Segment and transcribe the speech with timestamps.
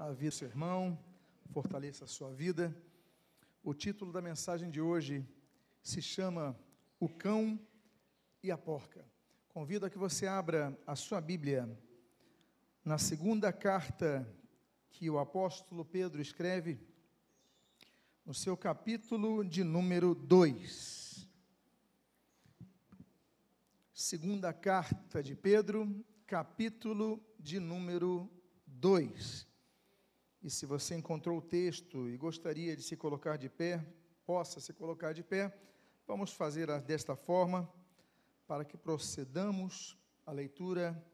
[0.00, 0.98] a vida do seu irmão,
[1.52, 2.74] fortaleça a sua vida.
[3.62, 5.28] O título da mensagem de hoje
[5.82, 6.58] se chama
[6.98, 7.60] O Cão
[8.42, 9.04] e a Porca.
[9.50, 11.68] Convido a que você abra a sua Bíblia
[12.82, 14.26] na segunda carta
[14.88, 16.80] que o apóstolo Pedro escreve,
[18.24, 21.28] no seu capítulo de número 2.
[23.92, 28.30] Segunda carta de Pedro, capítulo de número
[28.66, 29.49] 2.
[30.42, 33.84] E se você encontrou o texto e gostaria de se colocar de pé,
[34.24, 35.54] possa se colocar de pé,
[36.06, 37.70] vamos fazer desta forma
[38.46, 41.04] para que procedamos à leitura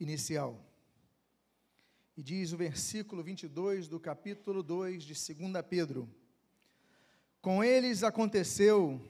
[0.00, 0.66] inicial.
[2.16, 6.08] E diz o versículo 22 do capítulo 2 de 2 Pedro:
[7.40, 9.00] Com eles aconteceu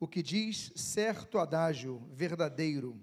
[0.00, 3.00] o que diz certo adágio verdadeiro.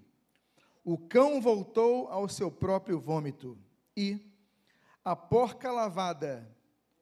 [0.83, 3.57] O cão voltou ao seu próprio vômito,
[3.95, 4.28] e
[5.09, 6.47] a porca lavada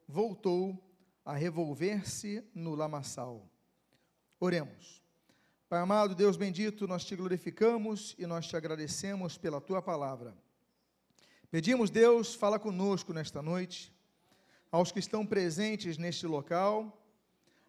[0.08, 0.82] voltou
[1.22, 3.46] a revolver-se no lamaçal.
[4.40, 5.02] Oremos.
[5.68, 10.34] Pai amado, Deus bendito, nós te glorificamos e nós te agradecemos pela tua palavra.
[11.50, 13.94] Pedimos, Deus, fala conosco nesta noite,
[14.72, 16.98] aos que estão presentes neste local,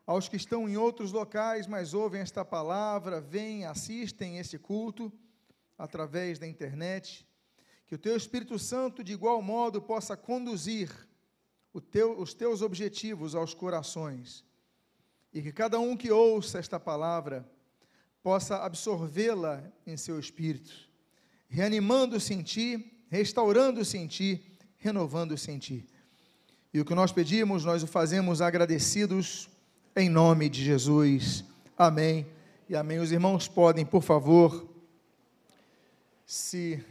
[0.08, 5.12] aos que estão em outros locais, mas ouvem esta palavra, vêm, assistem este culto
[5.78, 7.28] através da internet,
[7.90, 10.92] que o teu Espírito Santo, de igual modo, possa conduzir
[11.92, 14.46] teu, os teus objetivos aos corações,
[15.34, 17.50] e que cada um que ouça esta palavra
[18.22, 20.72] possa absorvê-la em seu espírito,
[21.48, 25.88] reanimando-se em ti, restaurando-se em ti, renovando-se em ti.
[26.72, 29.50] E o que nós pedimos, nós o fazemos agradecidos
[29.96, 31.44] em nome de Jesus.
[31.76, 32.28] Amém.
[32.70, 33.00] E amém.
[33.00, 34.70] Os irmãos podem, por favor,
[36.24, 36.86] se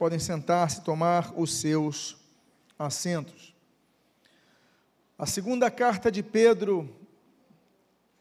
[0.00, 2.16] podem sentar-se, tomar os seus
[2.78, 3.54] assentos.
[5.18, 6.88] A segunda carta de Pedro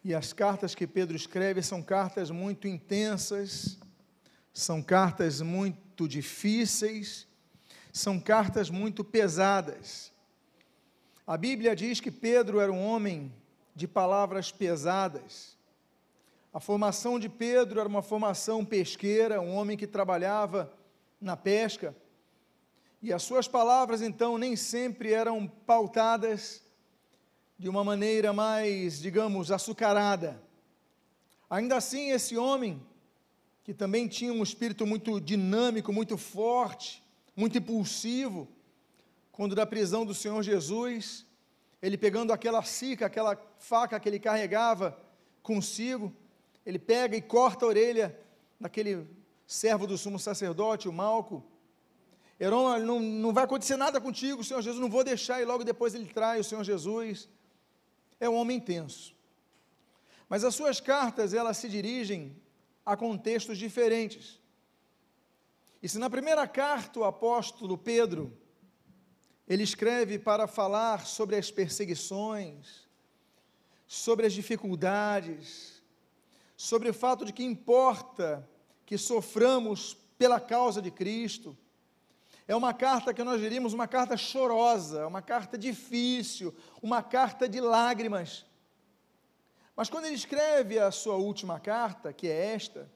[0.04, 3.80] e as cartas que Pedro escreve são cartas muito intensas,
[4.52, 7.26] são cartas muito difíceis,
[7.94, 10.12] são cartas muito pesadas.
[11.26, 13.34] A Bíblia diz que Pedro era um homem
[13.74, 15.58] de palavras pesadas.
[16.54, 20.78] A formação de Pedro era uma formação pesqueira, um homem que trabalhava
[21.20, 21.96] na pesca.
[23.02, 26.62] E as suas palavras, então, nem sempre eram pautadas
[27.58, 30.42] de uma maneira mais, digamos, açucarada.
[31.50, 32.82] Ainda assim, esse homem,
[33.64, 37.04] que também tinha um espírito muito dinâmico, muito forte,
[37.36, 38.48] muito impulsivo,
[39.32, 41.26] quando da prisão do Senhor Jesus,
[41.82, 45.00] ele pegando aquela sica, aquela faca que ele carregava
[45.42, 46.14] consigo,
[46.66, 48.20] ele pega e corta a orelha
[48.60, 49.08] daquele
[49.50, 51.44] servo do sumo sacerdote, o Malco.
[52.40, 55.96] Heron, não, não vai acontecer nada contigo, Senhor Jesus, não vou deixar, e logo depois
[55.96, 57.28] ele trai o Senhor Jesus.
[58.20, 59.16] É um homem intenso.
[60.30, 62.40] Mas as suas cartas, elas se dirigem
[62.86, 64.40] a contextos diferentes.
[65.82, 68.32] E se na primeira carta o apóstolo Pedro,
[69.48, 72.88] ele escreve para falar sobre as perseguições,
[73.88, 75.82] sobre as dificuldades,
[76.56, 78.48] sobre o fato de que importa
[78.90, 81.56] que soframos pela causa de Cristo.
[82.48, 87.62] É uma carta que nós diríamos uma carta chorosa, uma carta difícil, uma carta de
[87.62, 88.48] lágrimas.
[89.76, 92.92] Mas quando ele escreve a sua última carta, que é esta,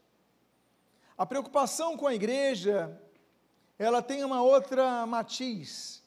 [1.15, 2.99] a preocupação com a igreja,
[3.77, 6.03] ela tem uma outra matiz.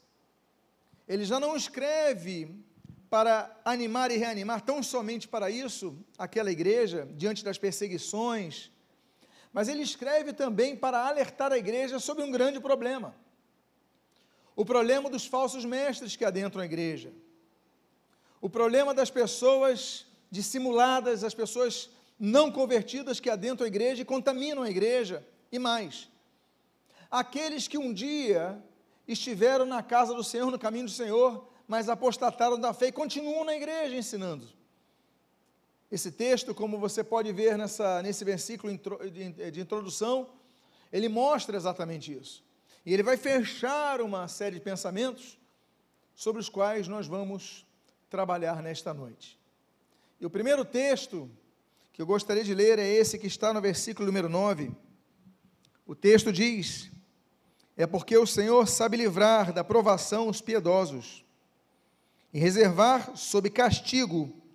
[1.07, 2.61] Ele já não escreve
[3.09, 8.73] para animar e reanimar tão somente para isso aquela igreja, diante das perseguições,
[9.57, 13.17] mas ele escreve também para alertar a igreja sobre um grande problema:
[14.55, 17.11] o problema dos falsos mestres que adentram a igreja,
[18.39, 21.89] o problema das pessoas dissimuladas, as pessoas
[22.21, 26.07] não convertidas que adentram a igreja e contaminam a igreja, e mais,
[27.11, 28.63] aqueles que um dia
[29.09, 33.43] estiveram na casa do Senhor, no caminho do Senhor, mas apostataram da fé e continuam
[33.43, 34.47] na igreja ensinando.
[35.91, 40.29] Esse texto, como você pode ver nessa, nesse versículo de introdução,
[40.93, 42.45] ele mostra exatamente isso.
[42.85, 45.39] E ele vai fechar uma série de pensamentos
[46.15, 47.67] sobre os quais nós vamos
[48.09, 49.39] trabalhar nesta noite.
[50.21, 51.31] E o primeiro texto
[51.93, 54.71] que eu gostaria de ler é esse que está no versículo número 9.
[55.87, 56.91] O texto diz:
[57.77, 61.25] É porque o Senhor sabe livrar da provação os piedosos
[62.33, 64.46] e reservar sob castigo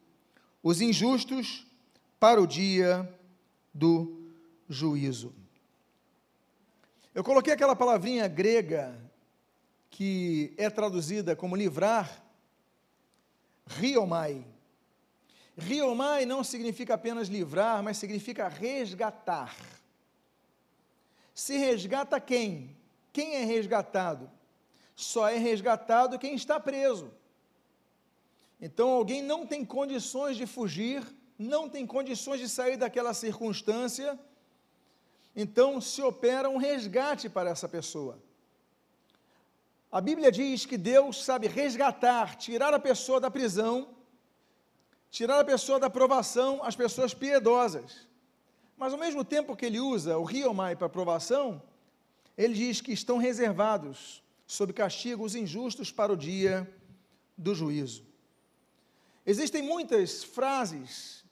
[0.64, 1.66] os injustos
[2.20, 3.08] para o dia
[3.74, 4.32] do
[4.70, 5.34] juízo.
[7.14, 8.98] Eu coloquei aquela palavrinha grega
[9.90, 12.24] que é traduzida como livrar,
[13.68, 14.46] riomai.
[15.58, 19.56] Riomai não significa apenas livrar, mas significa resgatar.
[21.36, 22.76] Se resgata quem?
[23.12, 24.30] Quem é resgatado?
[24.96, 27.12] Só é resgatado quem está preso.
[28.62, 31.04] Então alguém não tem condições de fugir,
[31.38, 34.20] não tem condições de sair daquela circunstância,
[35.36, 38.22] então se opera um resgate para essa pessoa.
[39.92, 43.90] A Bíblia diz que Deus sabe resgatar, tirar a pessoa da prisão,
[45.10, 48.08] tirar a pessoa da provação, as pessoas piedosas.
[48.78, 51.62] Mas ao mesmo tempo que ele usa o riomai para provação,
[52.38, 56.72] ele diz que estão reservados sob castigo os injustos para o dia
[57.38, 58.11] do juízo.
[59.32, 61.24] Existem muitas frases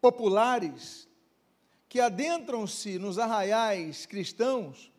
[0.00, 1.06] populares
[1.86, 4.90] que adentram-se nos arraiais cristãos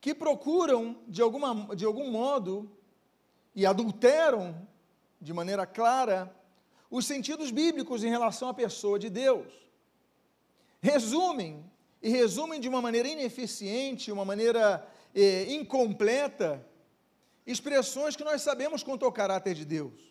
[0.00, 2.68] que procuram, de, alguma, de algum modo,
[3.54, 4.66] e adulteram
[5.20, 6.34] de maneira clara
[6.90, 9.46] os sentidos bíblicos em relação à pessoa de Deus.
[10.80, 11.64] Resumem,
[12.02, 14.84] e resumem de uma maneira ineficiente, uma maneira
[15.14, 16.66] eh, incompleta,
[17.46, 20.07] expressões que nós sabemos quanto ao caráter de Deus.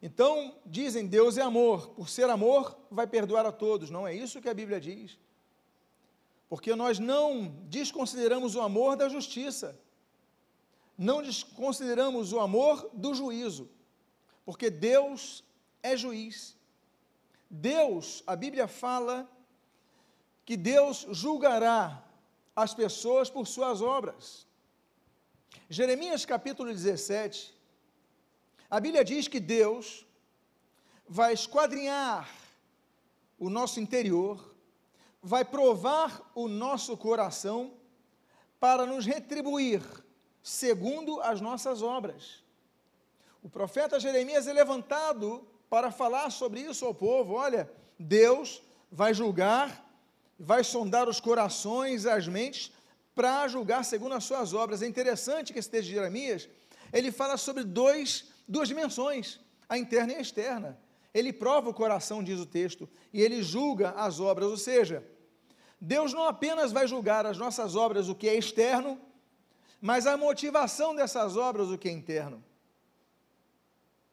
[0.00, 3.90] Então, dizem Deus é amor, por ser amor, vai perdoar a todos.
[3.90, 5.18] Não é isso que a Bíblia diz.
[6.48, 9.78] Porque nós não desconsideramos o amor da justiça,
[10.96, 13.68] não desconsideramos o amor do juízo,
[14.44, 15.44] porque Deus
[15.82, 16.56] é juiz.
[17.50, 19.28] Deus, a Bíblia fala
[20.44, 22.04] que Deus julgará
[22.54, 24.46] as pessoas por suas obras.
[25.68, 27.54] Jeremias capítulo 17,
[28.70, 30.06] a Bíblia diz que Deus
[31.08, 32.28] vai esquadrinhar
[33.38, 34.54] o nosso interior,
[35.22, 37.72] vai provar o nosso coração
[38.60, 39.82] para nos retribuir
[40.42, 42.42] segundo as nossas obras.
[43.42, 47.34] O profeta Jeremias é levantado para falar sobre isso ao povo.
[47.34, 49.84] Olha, Deus vai julgar,
[50.38, 52.72] vai sondar os corações as mentes
[53.14, 54.82] para julgar segundo as suas obras.
[54.82, 56.48] É interessante que esse texto de Jeremias,
[56.92, 60.80] ele fala sobre dois duas dimensões, a interna e a externa.
[61.12, 65.04] Ele prova o coração, diz o texto, e ele julga as obras, ou seja,
[65.80, 68.98] Deus não apenas vai julgar as nossas obras, o que é externo,
[69.80, 72.42] mas a motivação dessas obras, o que é interno.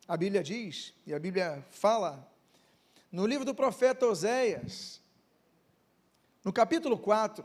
[0.08, 2.30] A Bíblia diz, e a Bíblia fala,
[3.12, 5.02] no livro do profeta Oséias,
[6.44, 7.44] no capítulo 4,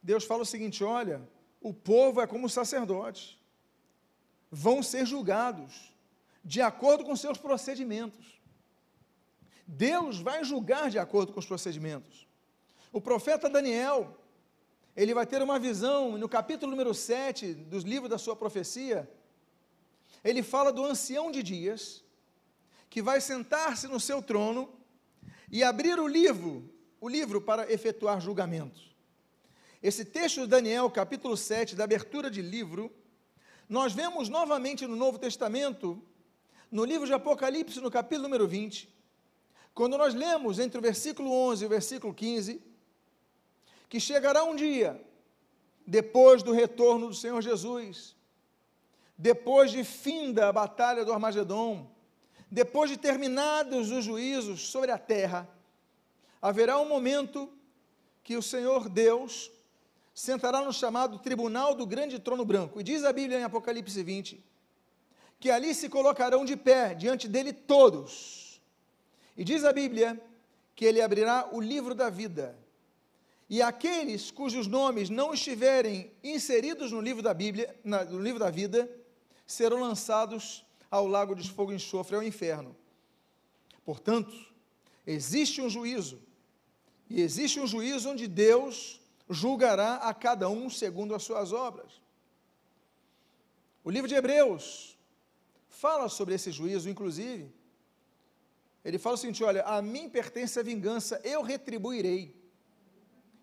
[0.00, 1.20] Deus fala o seguinte: olha,
[1.60, 3.37] o povo é como sacerdote
[4.50, 5.94] vão ser julgados
[6.44, 8.40] de acordo com seus procedimentos.
[9.66, 12.26] Deus vai julgar de acordo com os procedimentos.
[12.90, 14.16] O profeta Daniel,
[14.96, 19.08] ele vai ter uma visão, no capítulo número 7 dos livros da sua profecia,
[20.24, 22.02] ele fala do ancião de dias,
[22.88, 24.72] que vai sentar-se no seu trono
[25.52, 26.68] e abrir o livro,
[27.00, 28.96] o livro para efetuar julgamentos.
[29.82, 32.90] Esse texto de Daniel, capítulo 7, da abertura de livro,
[33.68, 36.02] nós vemos novamente no Novo Testamento,
[36.70, 38.88] no livro de Apocalipse, no capítulo número 20,
[39.74, 42.62] quando nós lemos entre o versículo 11 e o versículo 15,
[43.88, 45.00] que chegará um dia,
[45.86, 48.16] depois do retorno do Senhor Jesus,
[49.16, 51.90] depois de finda a batalha do Armagedon,
[52.50, 55.48] depois de terminados os juízos sobre a terra,
[56.40, 57.52] haverá um momento
[58.22, 59.50] que o Senhor Deus
[60.18, 62.80] sentará no chamado tribunal do grande trono branco.
[62.80, 64.44] E diz a Bíblia em Apocalipse 20
[65.38, 68.60] que ali se colocarão de pé diante dele todos.
[69.36, 70.20] E diz a Bíblia
[70.74, 72.58] que ele abrirá o livro da vida.
[73.48, 78.90] E aqueles cujos nomes não estiverem inseridos no livro da Bíblia, no livro da vida,
[79.46, 82.76] serão lançados ao lago de fogo e enxofre, ao inferno.
[83.84, 84.34] Portanto,
[85.06, 86.20] existe um juízo,
[87.08, 92.00] e existe um juízo onde Deus julgará a cada um segundo as suas obras.
[93.84, 94.98] O livro de Hebreus
[95.68, 97.52] fala sobre esse juízo, inclusive.
[98.84, 102.34] Ele fala o seguinte: olha, a mim pertence a vingança, eu retribuirei.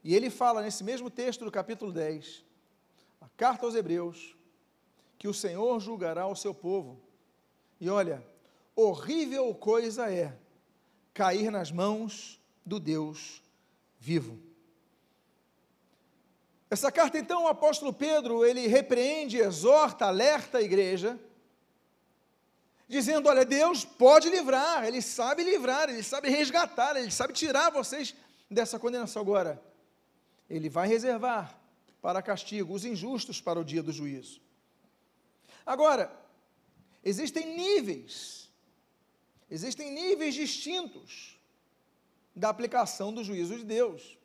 [0.03, 2.43] E ele fala nesse mesmo texto do capítulo 10,
[3.21, 4.35] a carta aos Hebreus,
[5.17, 7.01] que o Senhor julgará o seu povo.
[7.79, 8.23] E olha,
[8.75, 10.37] horrível coisa é
[11.13, 13.41] cair nas mãos do Deus
[13.99, 14.44] vivo.
[16.75, 21.17] Essa carta, então, o apóstolo Pedro, ele repreende, exorta, alerta a igreja,
[22.85, 28.13] dizendo: olha, Deus pode livrar, Ele sabe livrar, Ele sabe resgatar, Ele sabe tirar vocês
[28.51, 29.21] dessa condenação.
[29.21, 29.63] Agora,
[30.49, 31.57] Ele vai reservar
[32.01, 34.41] para castigo os injustos para o dia do juízo.
[35.65, 36.11] Agora,
[37.05, 38.49] existem níveis,
[39.49, 41.39] existem níveis distintos
[42.35, 44.17] da aplicação do juízo de Deus.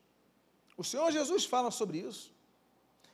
[0.76, 2.39] O Senhor Jesus fala sobre isso.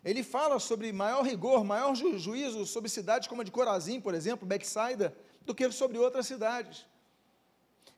[0.07, 4.15] Ele fala sobre maior rigor, maior ju juízo sobre cidades como a de Corazim, por
[4.15, 5.13] exemplo, Betsaida,
[5.45, 6.87] do que sobre outras cidades.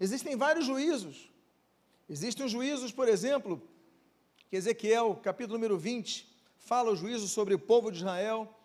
[0.01, 1.31] Existem vários juízos.
[2.09, 3.61] Existem juízos, por exemplo,
[4.49, 8.59] que Ezequiel, capítulo número 20, fala o juízo sobre o povo de Israel.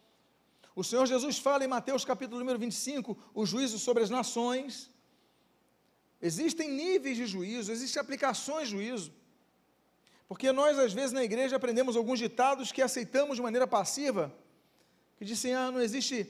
[0.73, 4.89] O Senhor Jesus fala em Mateus, capítulo número 25, o juízo sobre as nações.
[6.21, 9.11] Existem níveis de juízo, existem aplicações de juízo.
[10.33, 14.33] Porque nós, às vezes, na igreja aprendemos alguns ditados que aceitamos de maneira passiva,
[15.15, 16.27] que dizem, ah, não existe,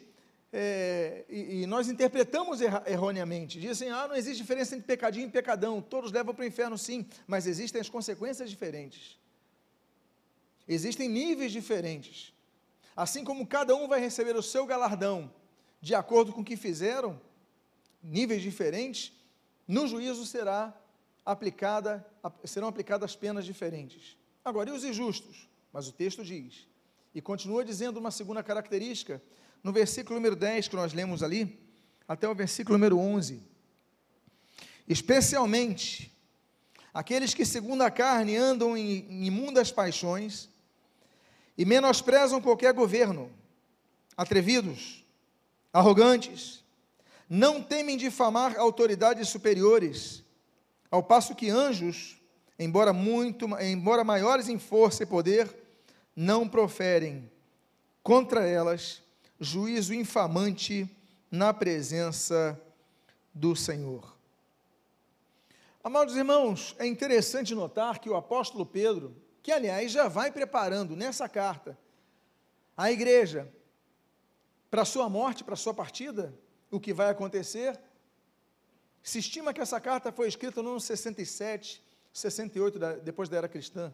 [0.51, 5.81] é, e, e, nós interpretamos erroneamente, dizem, ah, não existe diferença entre pecadinho e pecadão,
[5.81, 9.17] todos levam para o inferno sim, mas existem as consequências diferentes.
[10.67, 12.33] Existem níveis diferentes.
[12.97, 15.33] Assim como cada um vai receber o seu galardão
[15.79, 17.21] de acordo com o que fizeram,
[18.03, 19.13] níveis diferentes,
[19.65, 20.77] no juízo será
[21.25, 22.05] aplicada,
[22.43, 24.17] serão aplicadas penas diferentes.
[24.43, 25.47] Agora, e os injustos?
[25.71, 26.67] Mas o texto diz,
[27.15, 29.21] e continua dizendo uma segunda característica,
[29.63, 31.59] no versículo número 10 que nós lemos ali,
[32.07, 33.41] até o versículo número 11.
[34.87, 36.11] Especialmente
[36.93, 40.49] aqueles que, segundo a carne, andam em imundas paixões
[41.57, 43.31] e menosprezam qualquer governo,
[44.17, 45.03] atrevidos,
[45.71, 46.63] arrogantes,
[47.29, 50.22] não temem difamar autoridades superiores,
[50.93, 52.21] ao passo que anjos,
[52.59, 55.51] embora muito, embora maiores em força e poder,
[56.15, 57.31] não proferem
[58.03, 59.01] contra elas
[59.39, 60.87] juízo infamante
[61.31, 62.61] na presença
[63.33, 64.15] do Senhor.
[65.83, 71.27] Amados irmãos, é interessante notar que o apóstolo Pedro, que aliás já vai preparando nessa
[71.27, 71.75] carta
[72.77, 73.51] a igreja
[74.69, 76.31] para a sua morte, para a sua partida,
[76.69, 77.79] o que vai acontecer,
[79.03, 81.83] se estima que essa carta foi escrita no ano 67,
[82.13, 83.93] 68, da, depois da era cristã.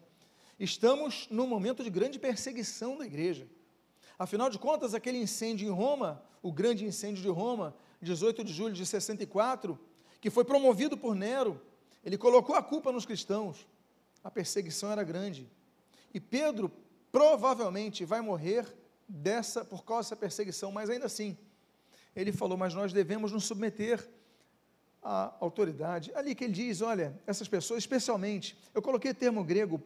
[0.60, 3.48] Estamos num momento de grande perseguição da igreja.
[4.20, 8.74] Afinal de contas, aquele incêndio em Roma, o grande incêndio de Roma, 18 de julho
[8.74, 9.80] de 64,
[10.22, 11.60] que foi promovido por Nero,
[12.04, 13.68] ele colocou a culpa nos cristãos.
[14.24, 15.50] A perseguição era grande.
[16.14, 16.72] E Pedro
[17.12, 18.66] provavelmente vai morrer
[19.08, 21.36] dessa por causa dessa perseguição, mas ainda assim,
[22.16, 24.08] ele falou: "Mas nós devemos nos submeter
[25.02, 26.12] a autoridade.
[26.14, 29.82] Ali que ele diz, olha, essas pessoas, especialmente, eu coloquei o termo grego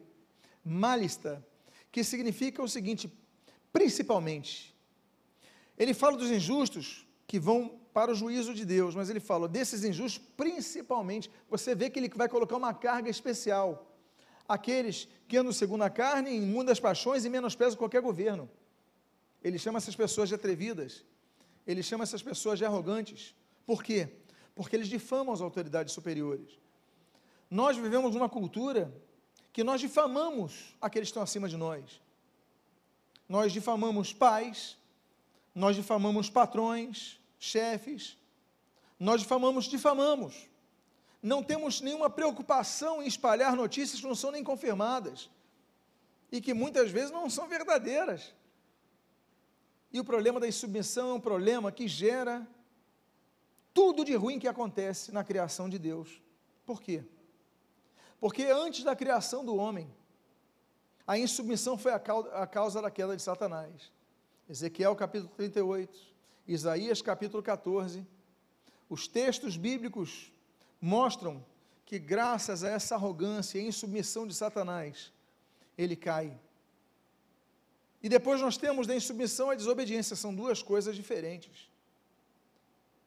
[0.64, 1.44] malista,
[1.92, 3.12] que significa o seguinte,
[3.72, 4.74] principalmente.
[5.78, 9.84] Ele fala dos injustos que vão para o juízo de Deus, mas ele fala desses
[9.84, 11.30] injustos principalmente.
[11.48, 13.90] Você vê que ele vai colocar uma carga especial.
[14.48, 18.50] Aqueles que andam segundo a carne, em mundo das paixões e menosprezam qualquer governo.
[19.42, 21.04] Ele chama essas pessoas de atrevidas.
[21.66, 23.34] Ele chama essas pessoas de arrogantes.
[23.64, 24.08] Por quê?
[24.54, 26.58] Porque eles difamam as autoridades superiores.
[27.50, 28.92] Nós vivemos numa cultura
[29.52, 32.00] que nós difamamos aqueles que estão acima de nós.
[33.28, 34.76] Nós difamamos pais,
[35.54, 38.18] nós difamamos patrões, chefes,
[38.98, 40.48] nós difamamos, difamamos.
[41.22, 45.30] Não temos nenhuma preocupação em espalhar notícias que não são nem confirmadas
[46.30, 48.34] e que muitas vezes não são verdadeiras.
[49.92, 52.46] E o problema da insubmissão é um problema que gera
[53.74, 56.22] tudo de ruim que acontece na criação de Deus.
[56.64, 57.04] Por quê?
[58.20, 59.92] Porque antes da criação do homem,
[61.06, 63.92] a insubmissão foi a causa, da queda de Satanás.
[64.48, 65.98] Ezequiel capítulo 38,
[66.46, 68.06] Isaías capítulo 14.
[68.88, 70.32] Os textos bíblicos
[70.80, 71.44] mostram
[71.84, 75.12] que, graças a essa arrogância e insubmissão de Satanás,
[75.76, 76.38] ele cai.
[78.02, 81.68] E depois nós temos da insubmissão a desobediência, são duas coisas diferentes.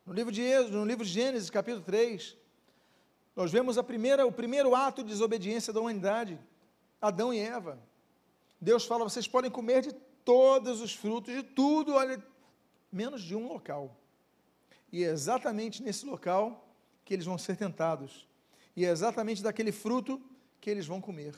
[0.07, 2.37] No livro de Êxodo, no livro de Gênesis, capítulo 3,
[3.35, 6.39] nós vemos a primeira, o primeiro ato de desobediência da humanidade,
[7.01, 7.77] Adão e Eva.
[8.59, 9.91] Deus fala: vocês podem comer de
[10.23, 12.25] todos os frutos, de tudo, olha,
[12.89, 13.99] menos de um local.
[14.93, 16.73] E é exatamente nesse local
[17.03, 18.25] que eles vão ser tentados.
[18.77, 20.21] E é exatamente daquele fruto
[20.61, 21.35] que eles vão comer.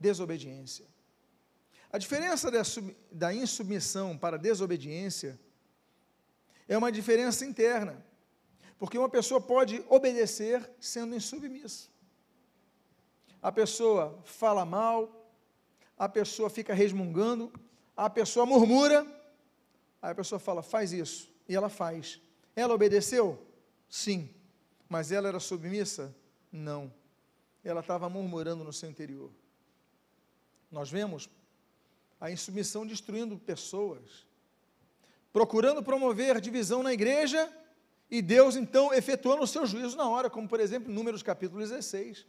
[0.00, 0.86] Desobediência.
[1.92, 2.50] A diferença
[3.12, 5.38] da insubmissão para a desobediência
[6.68, 8.04] é uma diferença interna.
[8.78, 11.88] Porque uma pessoa pode obedecer sendo insubmissa.
[13.42, 15.32] A pessoa fala mal,
[15.96, 17.52] a pessoa fica resmungando,
[17.96, 19.02] a pessoa murmura,
[20.00, 22.20] aí a pessoa fala, faz isso, e ela faz.
[22.54, 23.44] Ela obedeceu?
[23.88, 24.30] Sim.
[24.88, 26.14] Mas ela era submissa?
[26.52, 26.92] Não.
[27.64, 29.30] Ela estava murmurando no seu interior.
[30.70, 31.28] Nós vemos
[32.20, 34.27] a insubmissão destruindo pessoas
[35.32, 37.50] procurando promover divisão na igreja,
[38.10, 42.26] e Deus então efetuando o seu juízo na hora, como por exemplo, Números capítulo 16.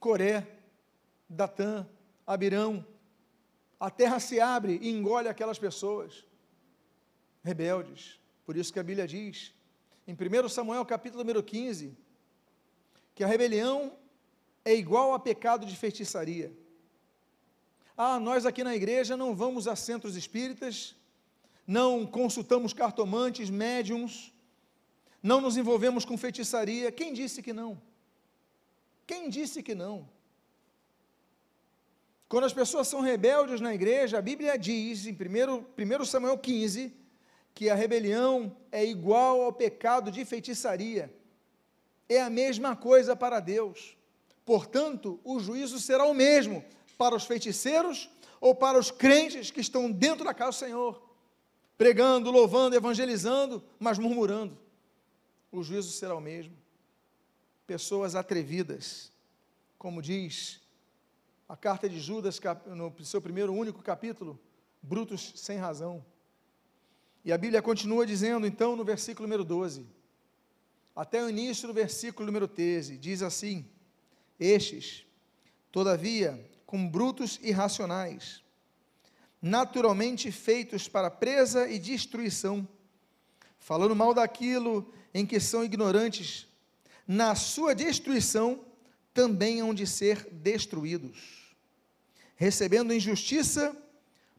[0.00, 0.46] Coré,
[1.28, 1.86] Datã,
[2.26, 2.84] Abirão,
[3.78, 6.24] a terra se abre e engole aquelas pessoas
[7.42, 8.20] rebeldes.
[8.44, 9.54] Por isso que a Bíblia diz,
[10.06, 11.96] em 1 Samuel capítulo número 15,
[13.14, 13.96] que a rebelião
[14.64, 16.52] é igual a pecado de feitiçaria.
[17.96, 20.96] Ah, nós aqui na igreja não vamos a centros espíritas,
[21.66, 24.32] não consultamos cartomantes, médiums,
[25.22, 26.90] não nos envolvemos com feitiçaria.
[26.90, 27.80] Quem disse que não?
[29.06, 30.08] Quem disse que não?
[32.28, 36.92] Quando as pessoas são rebeldes na igreja, a Bíblia diz, em 1 Samuel 15,
[37.54, 41.14] que a rebelião é igual ao pecado de feitiçaria.
[42.08, 43.96] É a mesma coisa para Deus.
[44.44, 46.64] Portanto, o juízo será o mesmo
[46.96, 48.08] para os feiticeiros
[48.40, 51.11] ou para os crentes que estão dentro da casa do Senhor,
[51.82, 54.56] pregando, louvando, evangelizando, mas murmurando.
[55.50, 56.56] O juízo será o mesmo.
[57.66, 59.10] Pessoas atrevidas,
[59.78, 60.60] como diz
[61.48, 64.38] a carta de Judas, no seu primeiro único capítulo,
[64.80, 66.04] brutos sem razão.
[67.24, 69.84] E a Bíblia continua dizendo, então, no versículo número 12,
[70.94, 73.66] até o início do versículo número 13, diz assim:
[74.38, 75.04] Estes,
[75.72, 78.41] todavia, com brutos irracionais,
[79.42, 82.66] naturalmente feitos para presa e destruição,
[83.58, 86.46] falando mal daquilo em que são ignorantes,
[87.06, 88.64] na sua destruição
[89.12, 91.54] também hão de ser destruídos,
[92.36, 93.76] recebendo injustiça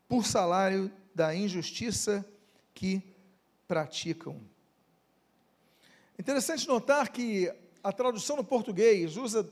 [0.08, 2.26] por salário da injustiça
[2.74, 3.04] que
[3.68, 4.40] praticam.
[6.18, 9.52] Interessante notar que a tradução no português usa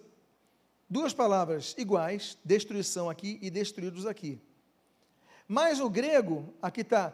[0.89, 4.39] duas palavras iguais, destruição aqui e destruídos aqui.
[5.53, 7.13] Mas o grego, aqui está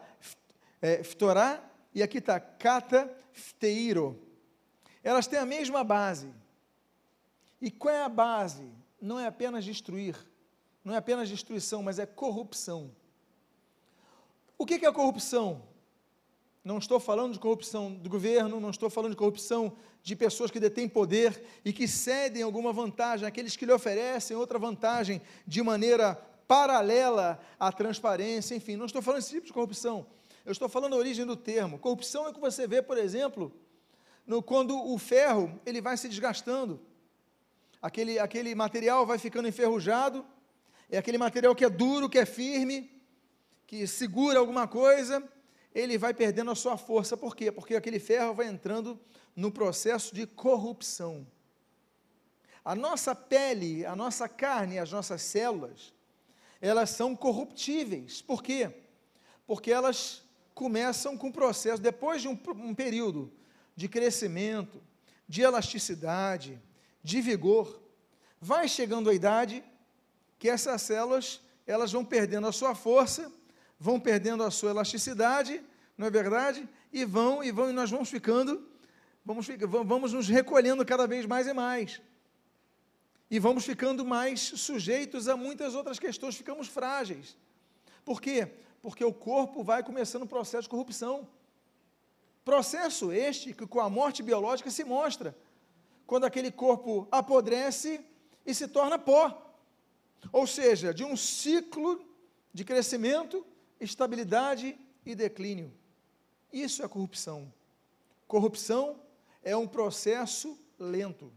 [0.80, 1.60] é, ftorá
[1.92, 4.22] e aqui está kata fteiro.
[5.04, 6.32] Elas têm a mesma base.
[7.60, 8.72] E qual é a base?
[9.02, 10.16] Não é apenas destruir,
[10.86, 12.92] não é apenas destruição, mas é corrupção.
[14.56, 15.64] O que é corrupção?
[16.64, 20.60] Não estou falando de corrupção do governo, não estou falando de corrupção de pessoas que
[20.60, 26.24] detêm poder e que cedem alguma vantagem àqueles que lhe oferecem outra vantagem de maneira
[26.48, 30.08] paralela à transparência, enfim, não estou falando desse tipo de corrupção.
[30.46, 31.78] Eu estou falando da origem do termo.
[31.78, 33.54] Corrupção é o que você vê, por exemplo,
[34.26, 36.80] no, quando o ferro ele vai se desgastando,
[37.82, 40.26] aquele, aquele material vai ficando enferrujado,
[40.90, 42.90] é aquele material que é duro, que é firme,
[43.66, 45.22] que segura alguma coisa,
[45.76, 47.18] ele vai perdendo a sua força.
[47.18, 47.52] Por quê?
[47.52, 48.98] Porque aquele ferro vai entrando
[49.36, 51.28] no processo de corrupção.
[52.64, 55.94] A nossa pele, a nossa carne, as nossas células,
[56.62, 58.22] elas são corruptíveis.
[58.22, 58.72] Por quê?
[59.46, 63.32] Porque elas começam com o processo, depois de um, um período
[63.76, 64.82] de crescimento,
[65.28, 66.60] de elasticidade,
[67.04, 67.82] de vigor,
[68.42, 69.64] vai chegando a idade
[70.40, 73.32] que essas células elas vão perdendo a sua força
[73.80, 75.62] vão perdendo a sua elasticidade,
[75.98, 76.68] não é verdade?
[76.92, 78.68] E vão, e vão, e nós vamos ficando,
[79.24, 79.48] vamos,
[79.86, 82.02] vamos nos recolhendo cada vez mais e mais.
[83.30, 87.38] E vamos ficando mais sujeitos a muitas outras questões, ficamos frágeis.
[88.06, 88.48] Por quê?
[88.82, 91.28] Porque o corpo vai começando um processo de corrupção.
[92.46, 95.38] Processo este que com a morte biológica se mostra.
[96.06, 98.00] Quando aquele corpo apodrece
[98.46, 99.54] e se torna pó.
[100.32, 102.02] Ou seja, de um ciclo
[102.54, 103.46] de crescimento
[103.80, 105.74] estabilidade e declínio.
[106.52, 107.52] Isso é corrupção.
[108.28, 109.00] Corrupção
[109.44, 111.32] é um processo lento.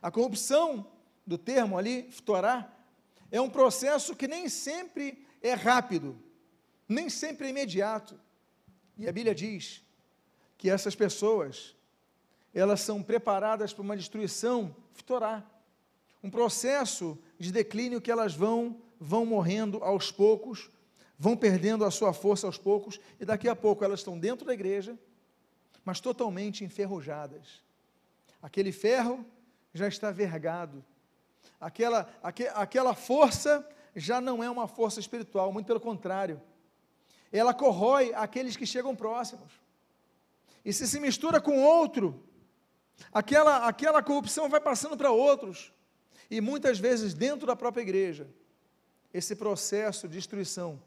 [0.00, 0.86] A corrupção
[1.28, 2.72] do termo ali, ftorá,
[3.30, 6.18] é um processo que nem sempre é rápido,
[6.88, 8.18] nem sempre é imediato.
[8.96, 9.84] E a Bíblia diz
[10.56, 11.76] que essas pessoas,
[12.54, 15.44] elas são preparadas para uma destruição, ftorá,
[16.22, 20.70] um processo de declínio que elas vão vão morrendo aos poucos,
[21.18, 24.54] vão perdendo a sua força aos poucos, e daqui a pouco elas estão dentro da
[24.54, 24.98] igreja,
[25.84, 27.62] mas totalmente enferrujadas.
[28.42, 29.24] Aquele ferro
[29.72, 30.84] já está vergado,
[31.60, 36.40] aquela, aqu aquela força já não é uma força espiritual, muito pelo contrário,
[37.32, 39.52] ela corrói aqueles que chegam próximos.
[40.64, 42.22] E se se mistura com outro,
[43.12, 45.72] aquela, aquela corrupção vai passando para outros.
[46.30, 48.28] E muitas vezes dentro da própria igreja,
[49.12, 50.82] esse processo de destruição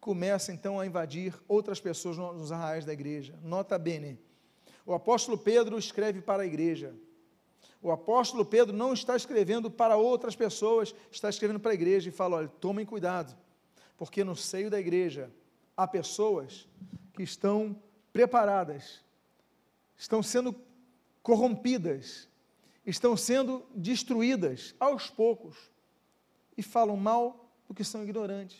[0.00, 3.38] começa então a invadir outras pessoas nos arraiais da igreja.
[3.42, 4.18] Nota bene.
[4.84, 6.94] O apóstolo Pedro escreve para a igreja.
[7.82, 12.12] O apóstolo Pedro não está escrevendo para outras pessoas, está escrevendo para a igreja e
[12.12, 13.36] fala: olha, tomem cuidado,
[13.96, 15.30] porque no seio da igreja
[15.76, 16.68] há pessoas
[17.14, 17.74] que estão
[18.12, 19.02] preparadas,
[19.96, 20.54] estão sendo
[21.22, 22.28] corrompidas,
[22.86, 25.56] estão sendo destruídas aos poucos
[26.56, 28.58] e falam mal porque são ignorantes.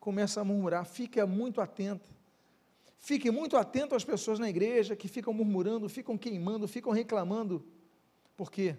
[0.00, 2.08] Começa a murmurar, fique muito atento.
[2.96, 7.64] Fique muito atento às pessoas na igreja que ficam murmurando, ficam queimando, ficam reclamando.
[8.36, 8.76] Por quê?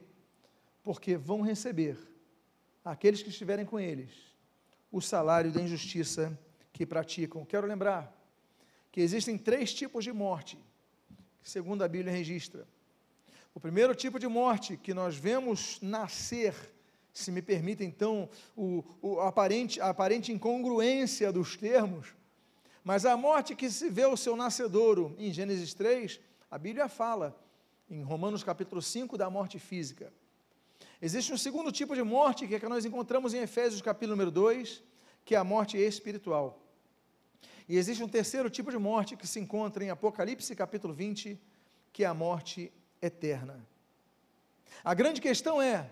[0.84, 1.98] Porque vão receber,
[2.86, 4.12] aqueles que estiverem com eles,
[4.92, 6.38] o salário da injustiça
[6.72, 7.44] que praticam.
[7.44, 8.16] Quero lembrar
[8.92, 10.58] que existem três tipos de morte,
[11.42, 12.68] segundo a Bíblia registra.
[13.54, 16.54] O primeiro tipo de morte que nós vemos nascer,
[17.12, 22.16] se me permite então o, o aparente, a aparente incongruência dos termos,
[22.84, 27.36] mas a morte que se vê o seu nascedouro em Gênesis 3, a Bíblia fala,
[27.90, 30.12] em Romanos capítulo 5, da morte física.
[31.02, 34.32] Existe um segundo tipo de morte que, é que nós encontramos em Efésios capítulo número
[34.32, 34.84] 2,
[35.24, 36.62] que é a morte espiritual.
[37.68, 41.40] E existe um terceiro tipo de morte que se encontra em Apocalipse capítulo 20,
[41.94, 42.72] que é a morte
[43.02, 43.66] eterna.
[44.84, 45.90] A grande questão é: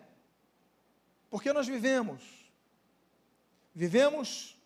[1.30, 2.22] por que nós vivemos?
[3.74, 4.58] Vivemos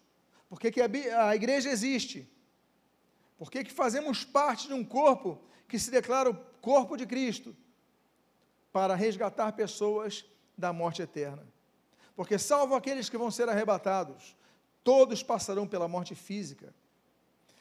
[0.50, 2.28] porque que a, a igreja existe.
[3.38, 7.56] Por que, que fazemos parte de um corpo que se declara o corpo de Cristo?
[8.74, 10.26] Para resgatar pessoas
[10.58, 11.48] da morte eterna.
[12.16, 14.36] Porque, salvo aqueles que vão ser arrebatados,
[14.84, 16.74] todos passarão pela morte física.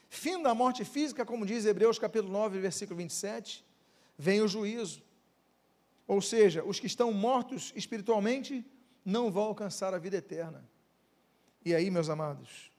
[0.09, 3.63] Fim da morte física, como diz Hebreus capítulo 9, versículo 27,
[4.17, 5.03] vem o juízo.
[6.07, 8.65] Ou seja, os que estão mortos espiritualmente
[9.05, 10.67] não vão alcançar a vida eterna.
[11.63, 12.71] E aí, meus amados,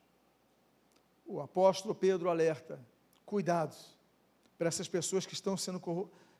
[1.24, 2.84] o apóstolo Pedro alerta:
[3.24, 3.76] cuidado
[4.60, 5.80] para essas pessoas que estão, sendo,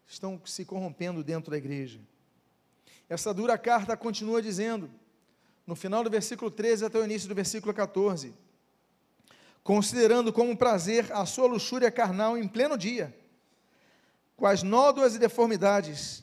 [0.06, 1.98] estão se corrompendo dentro da igreja.
[3.08, 4.90] Essa dura carta continua dizendo,
[5.66, 8.34] no final do versículo 13 até o início do versículo 14:
[9.64, 13.16] considerando como prazer a sua luxúria carnal em pleno dia
[14.36, 16.22] com as nódoas e deformidades,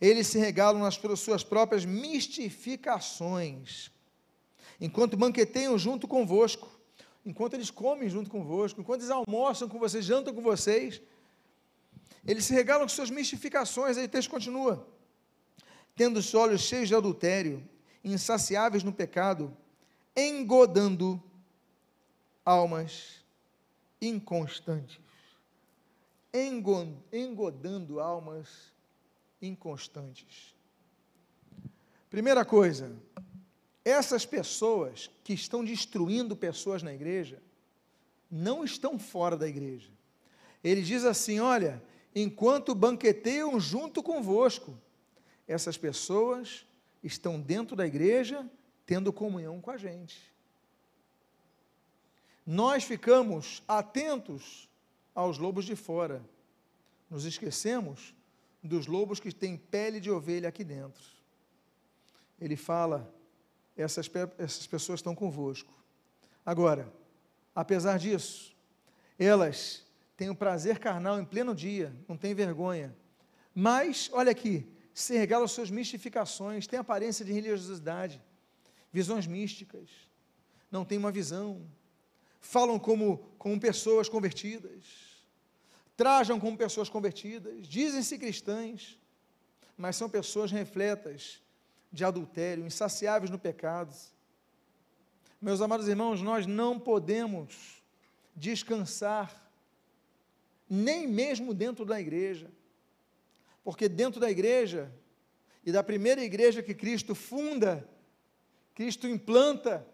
[0.00, 3.90] eles se regalam nas suas próprias mistificações,
[4.80, 6.66] enquanto banqueteiam junto convosco,
[7.26, 11.02] enquanto eles comem junto convosco, enquanto eles almoçam com vocês, jantam com vocês,
[12.26, 14.86] eles se regalam com suas mistificações, aí o texto continua,
[15.94, 17.66] tendo os olhos cheios de adultério,
[18.04, 19.56] insaciáveis no pecado,
[20.16, 21.22] engodando
[22.44, 23.24] almas
[24.00, 25.06] inconstantes
[27.12, 28.72] engodando almas
[29.40, 30.54] inconstantes.
[32.10, 32.94] Primeira coisa,
[33.84, 37.42] essas pessoas que estão destruindo pessoas na igreja,
[38.30, 39.90] não estão fora da igreja.
[40.62, 41.82] Ele diz assim: olha,
[42.18, 44.74] enquanto banqueteiam junto convosco,
[45.46, 46.66] essas pessoas
[47.04, 48.50] estão dentro da igreja
[48.86, 50.34] tendo comunhão com a gente.
[52.46, 54.66] Nós ficamos atentos
[55.14, 56.24] aos lobos de fora.
[57.10, 58.14] Nos esquecemos
[58.62, 61.04] dos lobos que têm pele de ovelha aqui dentro.
[62.40, 63.12] Ele fala:
[63.76, 65.72] essas, essas pessoas estão convosco.
[66.44, 66.90] Agora,
[67.54, 68.56] apesar disso,
[69.18, 69.85] elas
[70.16, 72.94] têm o prazer carnal em pleno dia, não têm vergonha.
[73.54, 78.22] Mas, olha aqui, se regalam suas mistificações, têm aparência de religiosidade,
[78.92, 79.88] visões místicas,
[80.70, 81.62] não têm uma visão,
[82.40, 85.06] falam como, como pessoas convertidas
[85.96, 88.98] trajam como pessoas convertidas, dizem-se cristãs,
[89.76, 91.42] mas são pessoas refletas
[91.90, 93.96] de adultério, insaciáveis no pecado.
[95.40, 97.82] Meus amados irmãos, nós não podemos
[98.34, 99.45] descansar,
[100.68, 102.50] nem mesmo dentro da igreja,
[103.62, 104.92] porque dentro da igreja,
[105.64, 107.88] e da primeira igreja que Cristo funda,
[108.74, 109.86] Cristo implanta,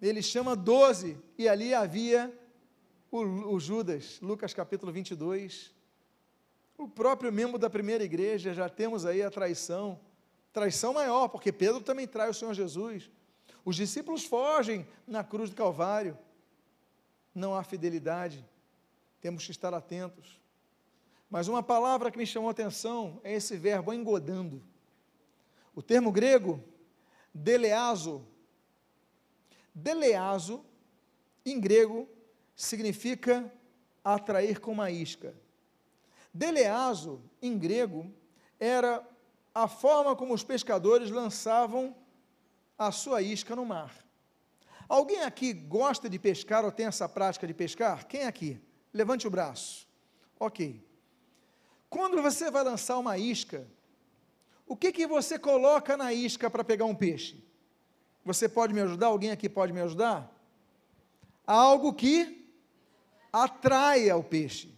[0.00, 2.32] ele chama doze, e ali havia
[3.10, 3.20] o,
[3.54, 5.74] o Judas, Lucas capítulo 22,
[6.76, 9.98] o próprio membro da primeira igreja, já temos aí a traição,
[10.52, 13.10] traição maior, porque Pedro também trai o Senhor Jesus.
[13.64, 16.16] Os discípulos fogem na cruz do Calvário.
[17.34, 18.44] Não há fidelidade,
[19.20, 20.40] temos que estar atentos.
[21.30, 24.62] Mas uma palavra que me chamou a atenção é esse verbo engodando.
[25.74, 26.62] O termo grego,
[27.32, 28.26] deleazo.
[29.74, 30.64] Deleazo,
[31.44, 32.08] em grego,
[32.56, 33.52] significa
[34.02, 35.34] atrair com uma isca.
[36.32, 38.12] Deleazo, em grego,
[38.58, 39.06] era
[39.54, 41.94] a forma como os pescadores lançavam
[42.76, 43.94] a sua isca no mar.
[44.88, 48.06] Alguém aqui gosta de pescar ou tem essa prática de pescar?
[48.06, 48.60] Quem aqui?
[48.92, 49.86] Levante o braço.
[50.38, 50.84] Ok.
[51.90, 53.66] Quando você vai lançar uma isca,
[54.66, 57.42] o que, que você coloca na isca para pegar um peixe?
[58.24, 59.06] Você pode me ajudar?
[59.06, 60.30] Alguém aqui pode me ajudar?
[61.46, 62.46] Algo que
[63.32, 64.74] atraia o peixe.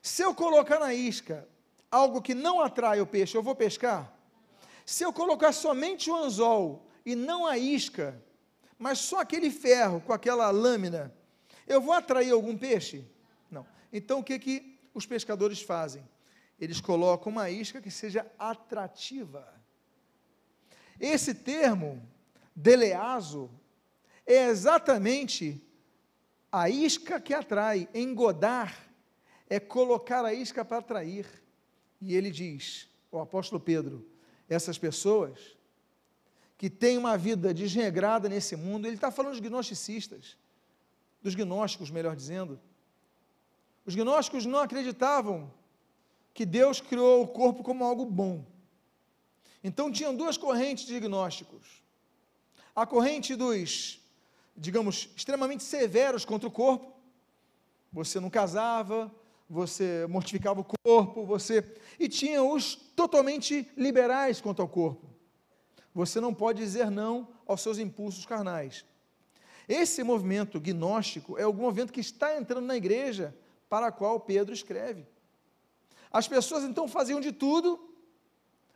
[0.00, 1.46] Se eu colocar na isca
[1.90, 4.12] algo que não atrai o peixe, eu vou pescar?
[4.84, 8.22] Se eu colocar somente o anzol e não a isca,
[8.78, 11.14] mas só aquele ferro com aquela lâmina,
[11.66, 13.04] eu vou atrair algum peixe?
[13.50, 13.66] Não.
[13.92, 16.06] Então o que, que os pescadores fazem?
[16.58, 19.46] Eles colocam uma isca que seja atrativa.
[20.98, 22.02] Esse termo,
[22.54, 23.50] deleazo,
[24.26, 25.62] é exatamente
[26.50, 28.88] a isca que atrai, engodar,
[29.48, 31.26] é colocar a isca para atrair.
[32.00, 34.08] E ele diz, o apóstolo Pedro,
[34.48, 35.56] essas pessoas
[36.56, 40.38] que têm uma vida desregrada nesse mundo, ele está falando dos gnosticistas,
[41.26, 42.56] dos gnósticos, melhor dizendo.
[43.84, 45.52] Os gnósticos não acreditavam
[46.32, 48.44] que Deus criou o corpo como algo bom.
[49.64, 51.82] Então tinham duas correntes de gnósticos.
[52.76, 53.98] A corrente dos,
[54.56, 56.92] digamos, extremamente severos contra o corpo.
[57.92, 59.12] Você não casava,
[59.50, 61.76] você mortificava o corpo, você.
[61.98, 65.10] E tinha os totalmente liberais quanto ao corpo.
[65.92, 68.84] Você não pode dizer não aos seus impulsos carnais.
[69.68, 73.34] Esse movimento gnóstico é o movimento que está entrando na igreja
[73.68, 75.06] para a qual Pedro escreve.
[76.10, 77.78] As pessoas então faziam de tudo,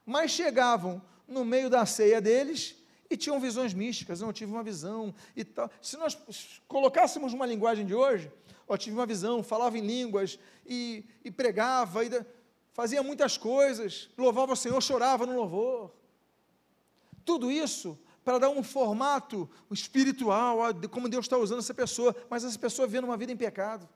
[0.05, 2.77] mas chegavam no meio da ceia deles
[3.09, 4.21] e tinham visões místicas.
[4.21, 5.71] Eu tive uma visão e tal.
[5.81, 6.19] Se nós
[6.67, 8.31] colocássemos uma linguagem de hoje,
[8.69, 12.11] eu tive uma visão, falava em línguas e, e pregava, e
[12.73, 15.93] fazia muitas coisas, louvava o Senhor, chorava no louvor.
[17.25, 20.59] Tudo isso para dar um formato espiritual,
[20.91, 23.89] como Deus está usando essa pessoa, mas essa pessoa vivendo uma vida em pecado.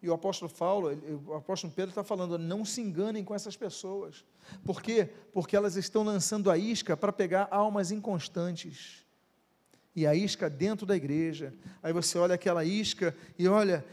[0.00, 0.90] E o apóstolo Paulo,
[1.26, 4.24] o apóstolo Pedro está falando, não se enganem com essas pessoas.
[4.64, 5.10] Por quê?
[5.32, 9.04] Porque elas estão lançando a isca para pegar almas inconstantes
[9.96, 11.52] e a isca dentro da igreja.
[11.82, 13.84] Aí você olha aquela isca e olha,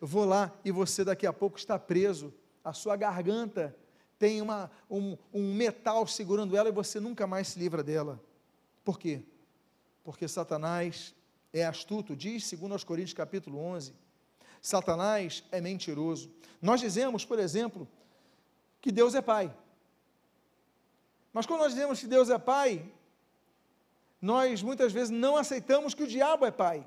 [0.00, 2.32] vou lá e você daqui a pouco está preso.
[2.62, 3.76] A sua garganta
[4.16, 8.22] tem uma, um, um metal segurando ela e você nunca mais se livra dela.
[8.84, 9.22] Por quê?
[10.02, 11.14] Porque Satanás
[11.52, 13.94] é astuto, diz segundo aos Coríntios capítulo 11.
[14.60, 16.30] Satanás é mentiroso.
[16.60, 17.88] Nós dizemos, por exemplo,
[18.80, 19.54] que Deus é pai.
[21.32, 22.84] Mas quando nós dizemos que Deus é pai,
[24.20, 26.86] nós muitas vezes não aceitamos que o diabo é pai.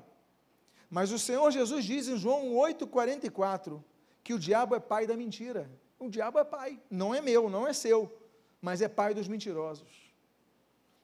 [0.88, 3.82] Mas o Senhor Jesus diz em João 8,44
[4.22, 5.70] que o diabo é pai da mentira.
[5.98, 8.12] O diabo é pai, não é meu, não é seu,
[8.60, 10.03] mas é pai dos mentirosos,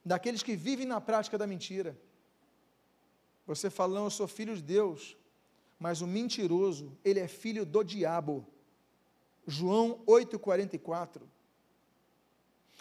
[0.05, 1.97] daqueles que vivem na prática da mentira.
[3.47, 5.17] Você fala, não, eu sou filho de Deus,
[5.79, 8.47] mas o mentiroso, ele é filho do diabo.
[9.47, 11.23] João 8,44.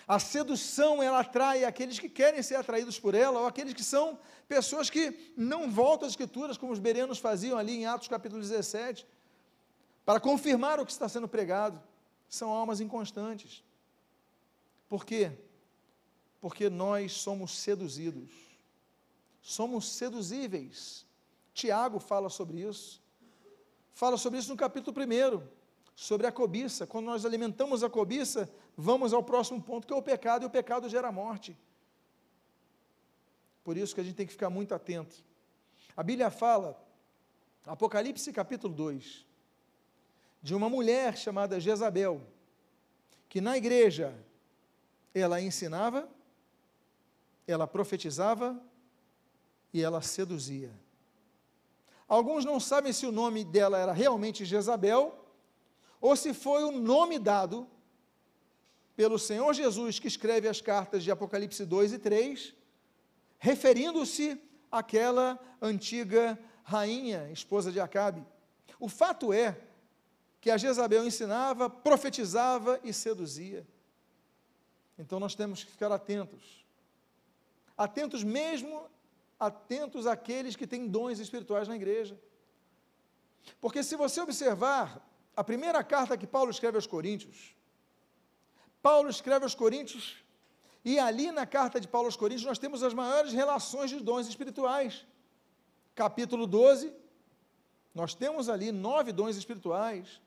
[0.07, 4.19] A sedução, ela atrai aqueles que querem ser atraídos por ela, ou aqueles que são
[4.47, 9.07] pessoas que não voltam às escrituras, como os bereanos faziam ali em Atos capítulo 17,
[10.03, 11.81] para confirmar o que está sendo pregado.
[12.27, 13.63] São almas inconstantes.
[14.87, 15.31] Por quê?
[16.39, 18.29] Porque nós somos seduzidos.
[19.41, 21.05] Somos seduzíveis.
[21.53, 23.01] Tiago fala sobre isso.
[23.93, 25.59] Fala sobre isso no capítulo 1
[25.99, 26.87] sobre a cobiça.
[26.87, 30.49] Quando nós alimentamos a cobiça, vamos ao próximo ponto, que é o pecado, e o
[30.49, 31.57] pecado gera morte.
[33.65, 35.21] Por isso que a gente tem que ficar muito atento.
[35.97, 36.81] A Bíblia fala,
[37.65, 39.25] Apocalipse capítulo 2,
[40.41, 42.21] de uma mulher chamada Jezabel,
[43.27, 44.15] que na igreja
[45.13, 46.07] ela ensinava,
[47.51, 48.61] ela profetizava
[49.73, 50.71] e ela seduzia.
[52.07, 55.25] Alguns não sabem se o nome dela era realmente Jezabel
[56.01, 57.67] ou se foi o nome dado
[58.95, 62.53] pelo Senhor Jesus que escreve as cartas de Apocalipse 2 e 3,
[63.37, 68.25] referindo-se àquela antiga rainha, esposa de Acabe.
[68.79, 69.59] O fato é
[70.41, 73.65] que a Jezabel ensinava, profetizava e seduzia.
[74.97, 76.65] Então nós temos que ficar atentos.
[77.79, 78.89] Atentos mesmo,
[79.39, 82.19] atentos àqueles que têm dons espirituais na igreja.
[83.61, 85.01] Porque se você observar
[85.33, 87.55] a primeira carta que Paulo escreve aos Coríntios,
[88.81, 90.17] Paulo escreve aos Coríntios,
[90.83, 94.27] e ali na carta de Paulo aos Coríntios nós temos as maiores relações de dons
[94.27, 95.05] espirituais.
[95.95, 96.93] Capítulo 12,
[97.95, 100.21] nós temos ali nove dons espirituais.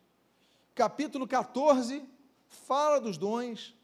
[0.74, 2.02] Capítulo 14,
[2.48, 3.74] fala dos dons.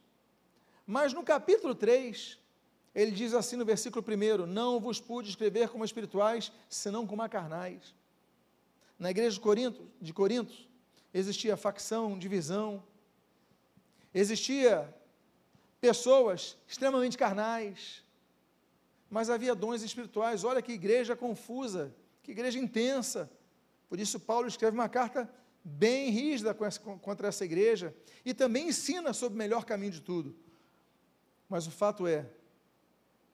[0.86, 2.38] Mas no capítulo 3,
[2.98, 7.94] ele diz assim no versículo 1: Não vos pude escrever como espirituais, senão como carnais.
[8.98, 10.68] Na igreja de Corinto, de Corinto,
[11.14, 12.82] existia facção, divisão,
[14.12, 14.92] existia
[15.80, 18.02] pessoas extremamente carnais,
[19.08, 20.42] mas havia dons espirituais.
[20.42, 23.30] Olha que igreja confusa, que igreja intensa.
[23.88, 25.32] Por isso, Paulo escreve uma carta
[25.62, 30.34] bem rígida contra essa igreja e também ensina sobre o melhor caminho de tudo.
[31.48, 32.28] Mas o fato é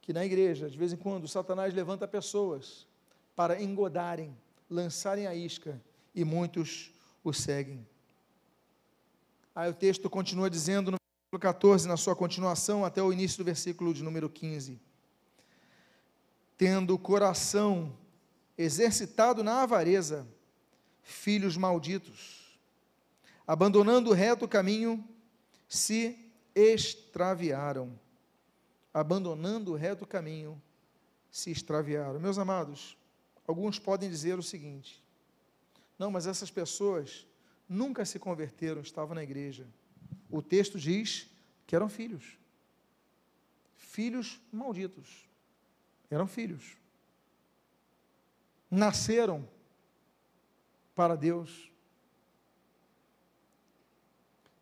[0.05, 2.87] que na igreja, de vez em quando, Satanás levanta pessoas
[3.35, 4.37] para engodarem,
[4.69, 5.81] lançarem a isca
[6.15, 6.93] e muitos
[7.25, 7.87] o seguem.
[9.55, 13.45] Aí o texto continua dizendo no versículo 14, na sua continuação, até o início do
[13.45, 14.79] versículo de número 15:
[16.59, 17.97] Tendo o coração
[18.59, 20.29] exercitado na avareza,
[21.03, 22.59] filhos malditos,
[23.47, 25.03] abandonando o reto caminho,
[25.67, 27.99] se extraviaram.
[28.95, 30.63] Abandonando o reto caminho,
[31.29, 32.21] se extraviaram.
[32.21, 32.97] Meus amados,
[33.45, 35.03] alguns podem dizer o seguinte:
[35.99, 37.27] não, mas essas pessoas
[37.69, 39.67] nunca se converteram, estavam na igreja.
[40.31, 41.29] O texto diz
[41.67, 42.39] que eram filhos.
[43.77, 45.29] Filhos malditos.
[46.09, 46.77] Eram filhos.
[48.71, 49.49] Nasceram
[50.95, 51.71] para Deus.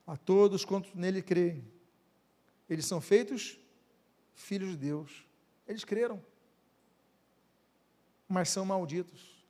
[0.07, 1.65] A todos quantos nele creem,
[2.69, 3.59] eles são feitos
[4.35, 5.25] filhos de Deus.
[5.67, 6.23] Eles creram,
[8.29, 9.45] mas são malditos.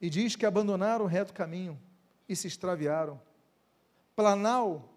[0.00, 1.80] E diz que abandonaram o reto caminho
[2.28, 3.20] e se extraviaram.
[4.14, 4.88] Planal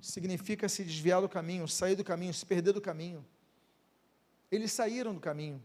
[0.00, 3.24] significa se desviar do caminho, sair do caminho, se perder do caminho.
[4.50, 5.62] Eles saíram do caminho.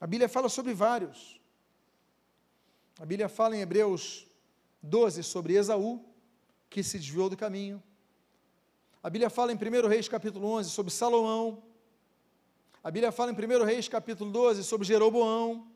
[0.00, 1.40] A Bíblia fala sobre vários.
[2.98, 4.26] A Bíblia fala em Hebreus
[4.82, 6.04] 12 sobre Esaú,
[6.68, 7.82] que se desviou do caminho.
[9.02, 11.62] A Bíblia fala em 1 Reis capítulo 11 sobre Salomão.
[12.82, 15.66] A Bíblia fala em 1 Reis capítulo 12 sobre Jeroboão.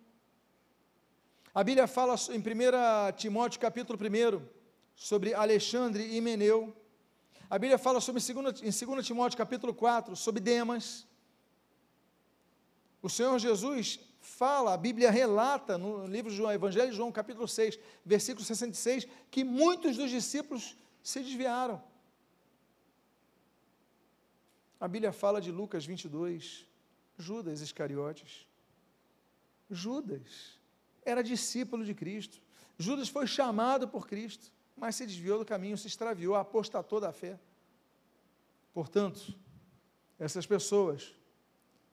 [1.52, 4.46] A Bíblia fala em 1 Timóteo capítulo 1
[4.94, 6.74] sobre Alexandre e Meneu.
[7.50, 11.04] A Bíblia fala sobre em 2 Timóteo capítulo 4 sobre Demas.
[13.02, 17.80] O Senhor Jesus fala, a Bíblia relata no livro João, Evangelho de João, capítulo 6,
[18.04, 21.82] versículo 66, que muitos dos discípulos se desviaram.
[24.78, 26.70] A Bíblia fala de Lucas 22,
[27.22, 28.46] Judas Iscariotes.
[29.70, 30.60] Judas
[31.04, 32.42] era discípulo de Cristo.
[32.76, 37.38] Judas foi chamado por Cristo, mas se desviou do caminho, se extraviou, apostatou da fé.
[38.74, 39.34] Portanto,
[40.18, 41.14] essas pessoas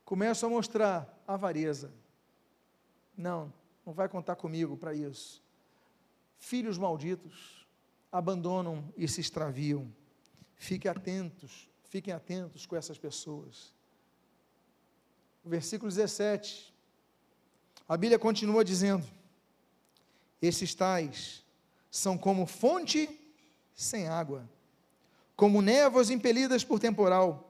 [0.03, 1.93] começam a mostrar avareza,
[3.15, 3.53] não,
[3.85, 5.43] não vai contar comigo para isso.
[6.37, 7.67] Filhos malditos
[8.11, 9.93] abandonam e se extraviam.
[10.55, 13.73] Fiquem atentos, fiquem atentos com essas pessoas.
[15.43, 16.73] Versículo 17,
[17.87, 19.05] a Bíblia continua dizendo:
[20.41, 21.43] Esses tais
[21.89, 23.09] são como fonte
[23.73, 24.47] sem água,
[25.35, 27.45] como névoas impelidas por temporal.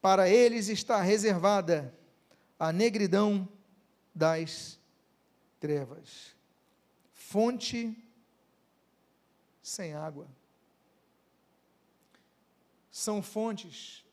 [0.00, 1.94] Para eles está reservada
[2.58, 3.48] a negridão
[4.14, 4.78] das
[5.58, 6.34] trevas.
[7.12, 7.96] Fonte
[9.62, 10.26] sem água.
[12.90, 14.04] São fontes.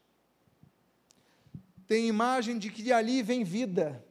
[1.88, 4.06] Tem imagem de que ali vem vida,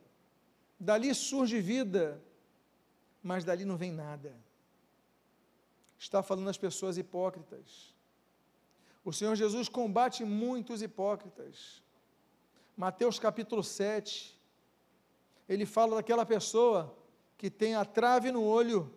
[0.80, 2.22] dali surge vida,
[3.22, 4.34] mas dali não vem nada.
[5.98, 7.94] Está falando das pessoas hipócritas.
[9.04, 11.82] O Senhor Jesus combate muitos hipócritas.
[12.76, 14.38] Mateus capítulo 7,
[15.48, 16.96] ele fala daquela pessoa
[17.38, 18.92] que tem a trave no olho,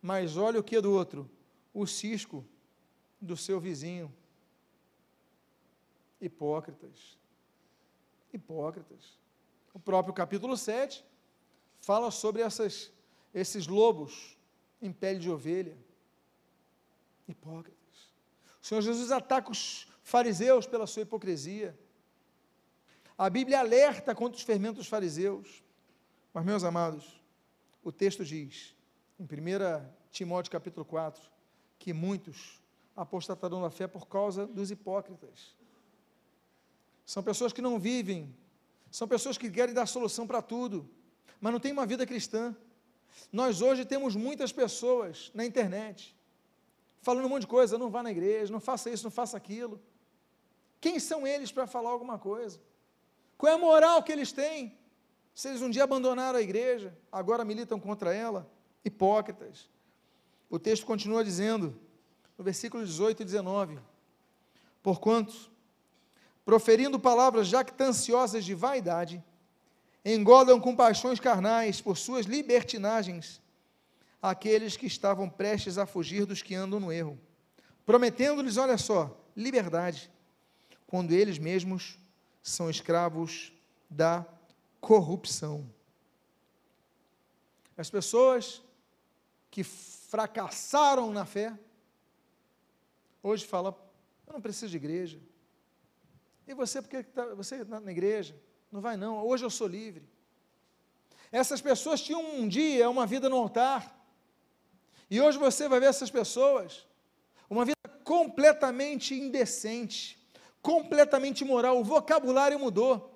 [0.00, 1.28] mas olha o que do outro?
[1.74, 2.46] O cisco
[3.20, 4.14] do seu vizinho.
[6.20, 7.17] Hipócritas.
[8.32, 9.18] Hipócritas.
[9.72, 11.04] O próprio capítulo 7
[11.80, 12.92] fala sobre essas,
[13.32, 14.36] esses lobos
[14.80, 15.76] em pele de ovelha.
[17.26, 17.78] Hipócritas.
[18.62, 21.78] O Senhor Jesus ataca os fariseus pela sua hipocrisia.
[23.16, 25.62] A Bíblia alerta contra os fermentos fariseus.
[26.32, 27.20] Mas, meus amados,
[27.82, 28.74] o texto diz,
[29.18, 29.28] em 1
[30.10, 31.22] Timóteo capítulo 4,
[31.78, 32.60] que muitos
[32.94, 35.54] apostatarão da fé por causa dos hipócritas.
[37.08, 38.36] São pessoas que não vivem,
[38.90, 40.86] são pessoas que querem dar solução para tudo,
[41.40, 42.54] mas não têm uma vida cristã.
[43.32, 46.14] Nós hoje temos muitas pessoas na internet,
[47.00, 49.80] falando um monte de coisa, não vá na igreja, não faça isso, não faça aquilo.
[50.82, 52.60] Quem são eles para falar alguma coisa?
[53.38, 54.76] Qual é a moral que eles têm?
[55.34, 58.46] Se eles um dia abandonaram a igreja, agora militam contra ela,
[58.84, 59.70] hipócritas.
[60.50, 61.74] O texto continua dizendo,
[62.36, 63.78] no versículo 18 e 19:
[64.82, 65.50] Porquanto,
[66.48, 69.22] proferindo palavras jactanciosas de vaidade,
[70.02, 73.38] engodam com paixões carnais por suas libertinagens
[74.22, 77.20] aqueles que estavam prestes a fugir dos que andam no erro,
[77.84, 80.10] prometendo-lhes, olha só, liberdade,
[80.86, 81.98] quando eles mesmos
[82.42, 83.52] são escravos
[83.90, 84.24] da
[84.80, 85.70] corrupção.
[87.76, 88.62] As pessoas
[89.50, 91.52] que fracassaram na fé,
[93.22, 93.78] hoje fala,
[94.26, 95.27] eu não preciso de igreja.
[96.48, 98.34] E você, porque tá, você está na igreja?
[98.72, 100.08] Não vai não, hoje eu sou livre.
[101.30, 103.94] Essas pessoas tinham um dia uma vida no altar,
[105.10, 106.86] e hoje você vai ver essas pessoas,
[107.50, 110.18] uma vida completamente indecente,
[110.62, 113.14] completamente imoral, o vocabulário mudou.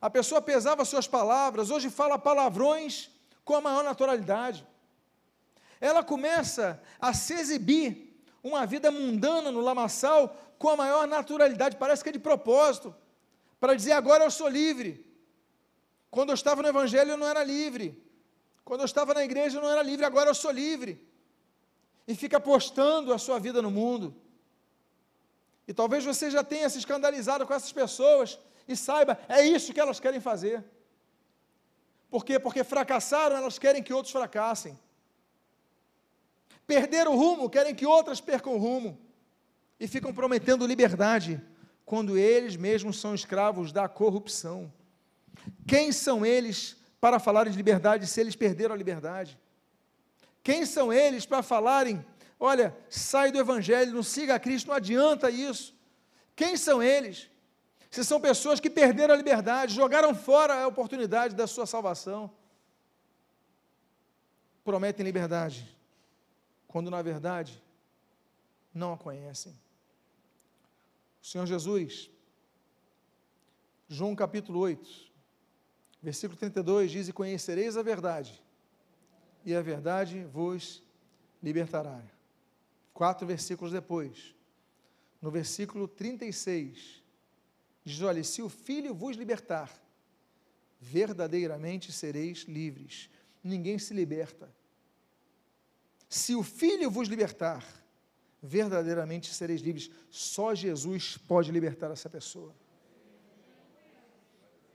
[0.00, 3.10] A pessoa pesava suas palavras, hoje fala palavrões
[3.44, 4.66] com a maior naturalidade.
[5.80, 12.02] Ela começa a se exibir uma vida mundana no lamaçal com a maior naturalidade, parece
[12.02, 12.94] que é de propósito,
[13.58, 15.06] para dizer agora eu sou livre.
[16.10, 17.98] Quando eu estava no Evangelho eu não era livre.
[18.62, 21.02] Quando eu estava na igreja eu não era livre, agora eu sou livre.
[22.06, 24.14] E fica postando a sua vida no mundo.
[25.66, 28.38] E talvez você já tenha se escandalizado com essas pessoas
[28.68, 30.62] e saiba, é isso que elas querem fazer.
[32.10, 32.38] Por quê?
[32.38, 34.78] Porque fracassaram, elas querem que outros fracassem.
[36.66, 39.09] Perderam o rumo, querem que outras percam o rumo.
[39.80, 41.40] E ficam prometendo liberdade,
[41.86, 44.72] quando eles mesmos são escravos da corrupção.
[45.66, 49.36] Quem são eles para falarem de liberdade se eles perderam a liberdade?
[50.42, 52.04] Quem são eles para falarem,
[52.38, 55.74] olha, sai do Evangelho, não siga a Cristo, não adianta isso?
[56.36, 57.28] Quem são eles?
[57.90, 62.30] Se são pessoas que perderam a liberdade, jogaram fora a oportunidade da sua salvação,
[64.62, 65.76] prometem liberdade,
[66.68, 67.60] quando na verdade
[68.72, 69.58] não a conhecem.
[71.22, 72.10] O Senhor Jesus,
[73.88, 75.10] João capítulo 8,
[76.02, 78.42] Versículo 32 diz: E conhecereis a verdade,
[79.44, 80.82] e a verdade vos
[81.42, 82.02] libertará.
[82.92, 84.34] Quatro versículos depois,
[85.20, 87.02] no versículo 36,
[87.84, 89.70] diz: Olha, se o Filho vos libertar,
[90.80, 93.10] verdadeiramente sereis livres.
[93.42, 94.54] Ninguém se liberta.
[96.08, 97.64] Se o Filho vos libertar,
[98.42, 99.90] verdadeiramente sereis livres.
[100.10, 102.54] Só Jesus pode libertar essa pessoa.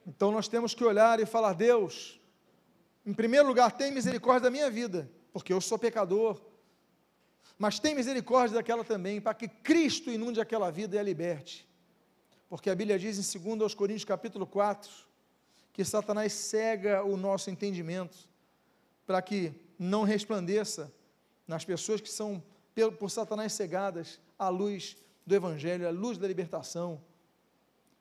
[0.05, 2.19] Então nós temos que olhar e falar: Deus,
[3.05, 6.39] em primeiro lugar, tem misericórdia da minha vida, porque eu sou pecador,
[7.57, 11.67] mas tem misericórdia daquela também, para que Cristo inunde aquela vida e a liberte.
[12.47, 14.91] Porque a Bíblia diz em 2 Coríntios capítulo 4,
[15.73, 18.17] que Satanás cega o nosso entendimento,
[19.05, 20.93] para que não resplandeça
[21.47, 22.43] nas pessoas que são
[22.97, 27.01] por Satanás cegadas a luz do Evangelho, a luz da libertação.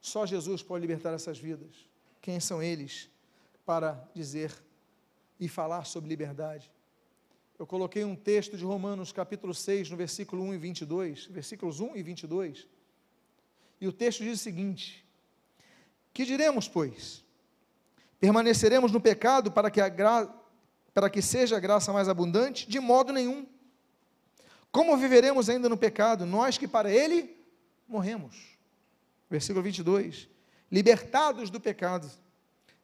[0.00, 1.88] Só Jesus pode libertar essas vidas.
[2.20, 3.08] Quem são eles
[3.64, 4.52] para dizer
[5.38, 6.70] e falar sobre liberdade?
[7.58, 11.96] Eu coloquei um texto de Romanos, capítulo 6, no versículo 1 e 22, versículos 1
[11.96, 12.66] e 22.
[13.80, 15.06] E o texto diz o seguinte:
[16.12, 17.24] Que diremos, pois?
[18.18, 20.28] Permaneceremos no pecado para que, a gra...
[20.92, 22.68] para que seja a graça mais abundante?
[22.68, 23.46] De modo nenhum.
[24.74, 27.40] Como viveremos ainda no pecado, nós que para ele
[27.86, 28.58] morremos?
[29.30, 30.28] Versículo 22
[30.68, 32.10] libertados do pecado,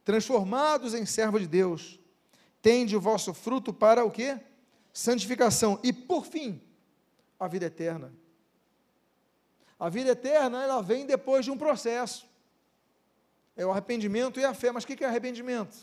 [0.05, 1.99] transformados em servo de Deus,
[2.63, 4.39] tende o vosso fruto para o quê?
[4.93, 6.63] Santificação e por fim,
[7.41, 8.15] a vida eterna.
[9.77, 12.25] A vida eterna, ela vem depois de um processo.
[13.57, 14.71] É o arrependimento e a fé.
[14.71, 15.77] Mas o que é arrependimento?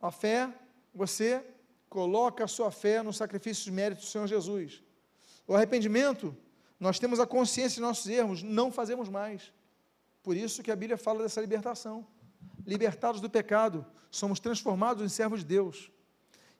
[0.00, 0.48] A fé,
[0.94, 1.44] você
[1.94, 4.82] coloca a sua fé no sacrifício de mérito do Senhor Jesus.
[5.46, 6.36] O arrependimento,
[6.80, 9.52] nós temos a consciência de nossos erros, não fazemos mais.
[10.20, 12.04] Por isso que a Bíblia fala dessa libertação.
[12.66, 15.88] Libertados do pecado, somos transformados em servos de Deus.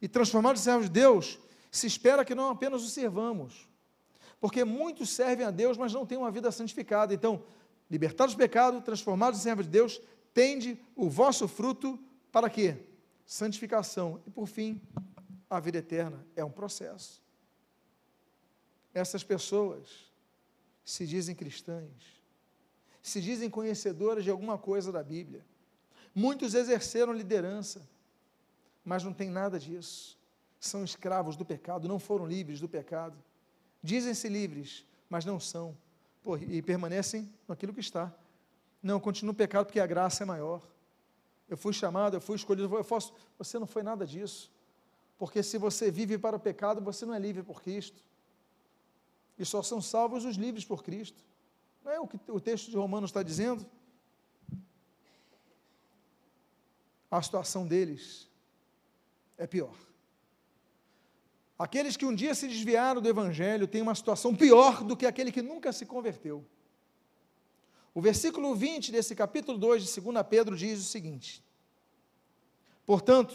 [0.01, 3.69] E transformados em servos de Deus, se espera que não apenas o servamos.
[4.41, 7.13] Porque muitos servem a Deus, mas não têm uma vida santificada.
[7.13, 7.43] Então,
[7.91, 10.01] libertados do pecado, transformados em servos de Deus,
[10.33, 11.99] tende o vosso fruto
[12.31, 12.77] para quê?
[13.27, 14.23] Santificação.
[14.25, 14.81] E por fim,
[15.49, 16.25] a vida eterna.
[16.35, 17.23] É um processo.
[18.93, 20.13] Essas pessoas
[20.85, 21.91] se dizem cristãs,
[23.03, 25.45] se dizem conhecedoras de alguma coisa da Bíblia.
[26.15, 27.83] Muitos exerceram liderança,
[28.85, 30.19] mas não tem nada disso.
[30.61, 33.17] São escravos do pecado, não foram livres do pecado.
[33.83, 35.77] Dizem-se livres, mas não são.
[36.23, 38.15] Pô, e permanecem naquilo que está.
[38.83, 40.63] Não, continuo pecado porque a graça é maior.
[41.49, 43.13] Eu fui chamado, eu fui escolhido, eu posso.
[43.39, 44.51] Você não foi nada disso.
[45.19, 48.03] Porque se você vive para o pecado, você não é livre por Cristo.
[49.39, 51.23] E só são salvos os livres por Cristo.
[51.85, 53.67] Não é o que o texto de Romanos está dizendo?
[57.11, 58.29] A situação deles
[59.39, 59.75] é pior.
[61.59, 65.31] Aqueles que um dia se desviaram do Evangelho têm uma situação pior do que aquele
[65.31, 66.45] que nunca se converteu.
[67.95, 71.45] O versículo 20 desse capítulo 2 de 2 Pedro diz o seguinte:
[72.85, 73.35] Portanto,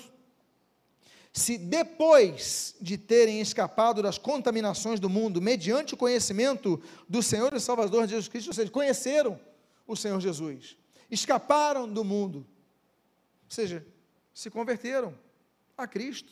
[1.32, 7.60] se depois de terem escapado das contaminações do mundo, mediante o conhecimento do Senhor e
[7.60, 9.40] Salvador Jesus Cristo, ou seja, conheceram
[9.88, 10.76] o Senhor Jesus,
[11.10, 13.86] escaparam do mundo, ou seja,
[14.34, 15.14] se converteram
[15.78, 16.32] a Cristo,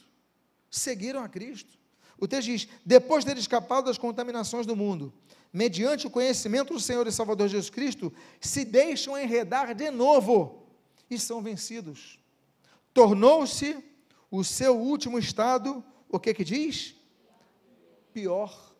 [0.70, 1.78] seguiram a Cristo.
[2.20, 5.14] O texto diz: depois de ter escapado das contaminações do mundo,
[5.54, 10.68] mediante o conhecimento do Senhor e Salvador Jesus Cristo, se deixam enredar de novo
[11.10, 12.20] e são vencidos.
[12.94, 13.78] Tornou-se
[14.30, 16.96] o seu último estado, o que que diz?
[18.14, 18.76] Pior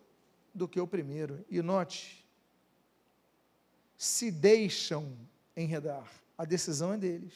[0.54, 1.44] do que o primeiro.
[1.48, 2.26] E note,
[3.96, 5.16] se deixam
[5.56, 6.10] enredar.
[6.36, 7.34] A decisão é deles.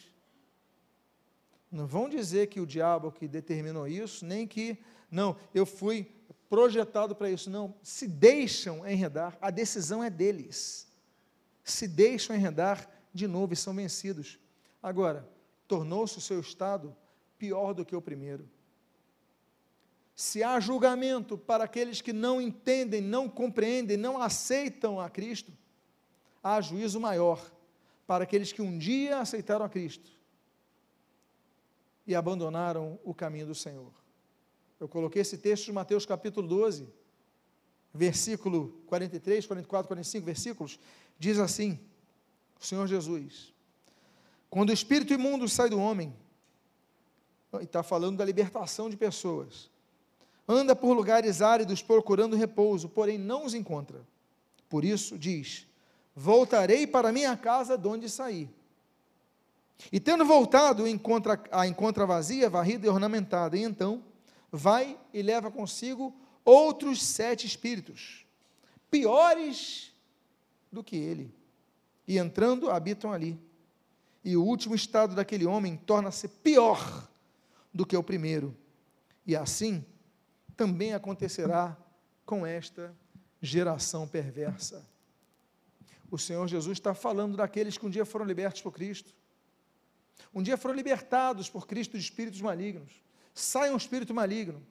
[1.71, 4.79] Não vão dizer que o diabo que determinou isso, nem que,
[5.11, 6.13] não, eu fui
[6.49, 7.49] projetado para isso.
[7.49, 10.87] Não, se deixam enredar, a decisão é deles.
[11.65, 14.39] Se deixam enredar de novo e são vencidos.
[14.83, 15.27] Agora,
[15.67, 16.95] tornou-se o seu estado
[17.43, 18.49] pior do que o primeiro.
[20.15, 25.51] Se há julgamento para aqueles que não entendem, não compreendem, não aceitam a Cristo,
[26.41, 27.45] há juízo maior
[28.07, 30.09] para aqueles que um dia aceitaram a Cristo
[32.07, 33.93] e abandonaram o caminho do Senhor.
[34.79, 36.89] Eu coloquei esse texto de Mateus capítulo 12,
[37.93, 40.79] versículo 43, 44, 45 versículos,
[41.19, 41.81] diz assim:
[42.61, 43.53] o Senhor Jesus,
[44.49, 46.15] quando o espírito imundo sai do homem,
[47.61, 49.71] está falando da libertação de pessoas.
[50.49, 54.01] Anda por lugares áridos procurando repouso, porém não os encontra.
[54.69, 55.67] Por isso diz:
[56.15, 58.49] Voltarei para minha casa de onde saí.
[59.91, 63.57] E tendo voltado, encontra, a encontra vazia, varrida e ornamentada.
[63.57, 64.03] E então
[64.51, 68.27] vai e leva consigo outros sete espíritos,
[68.91, 69.93] piores
[70.71, 71.33] do que ele.
[72.07, 73.39] E entrando, habitam ali.
[74.25, 77.09] E o último estado daquele homem torna-se pior
[77.73, 78.57] do que o primeiro.
[79.27, 79.85] E assim
[80.57, 81.77] também acontecerá
[82.25, 82.95] com esta
[83.41, 84.87] geração perversa.
[86.11, 89.15] O Senhor Jesus está falando daqueles que um dia foram libertos por Cristo,
[90.35, 93.03] um dia foram libertados por Cristo de espíritos malignos.
[93.35, 94.65] Sai um espírito maligno,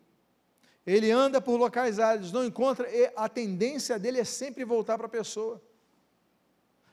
[0.86, 5.08] ele anda por locais áridos, não encontra, e a tendência dele é sempre voltar para
[5.08, 5.62] a pessoa.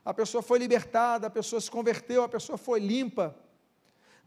[0.04, 3.36] A pessoa foi libertada, a pessoa se converteu, a pessoa foi limpa,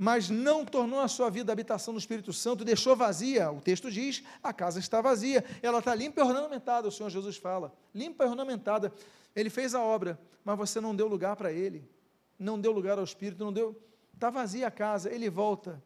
[0.04, 3.52] mas não tornou a sua vida a habitação do Espírito Santo, deixou vazia.
[3.52, 6.88] O texto diz: a casa está vazia, ela está limpa e ornamentada.
[6.88, 8.91] O Senhor Jesus fala: limpa e ornamentada.
[9.36, 11.88] Ele fez a obra, mas você não deu lugar para ele,
[12.39, 13.80] não deu lugar ao Espírito, não deu.
[14.12, 15.80] Está vazia a casa, ele volta.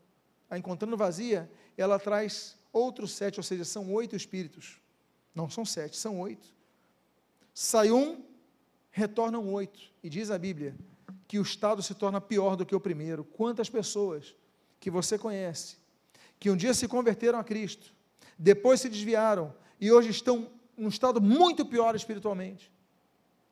[0.50, 4.78] A encontrando vazia, ela traz outros sete, ou seja, são oito espíritos.
[5.34, 6.48] Não são sete, são oito.
[7.54, 8.24] Sai um,
[8.92, 9.92] retornam oito.
[10.02, 10.74] E diz a Bíblia
[11.36, 13.26] que o estado se torna pior do que o primeiro.
[13.26, 14.34] Quantas pessoas
[14.80, 15.76] que você conhece,
[16.40, 17.94] que um dia se converteram a Cristo,
[18.40, 22.72] depois se desviaram e hoje estão num estado muito pior espiritualmente.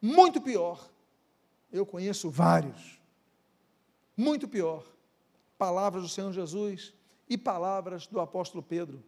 [0.01, 0.89] Muito pior.
[1.69, 3.01] Eu conheço vários.
[4.15, 4.85] Muito pior.
[5.57, 6.93] Palavras do Senhor Jesus
[7.29, 9.03] e palavras do apóstolo Pedro.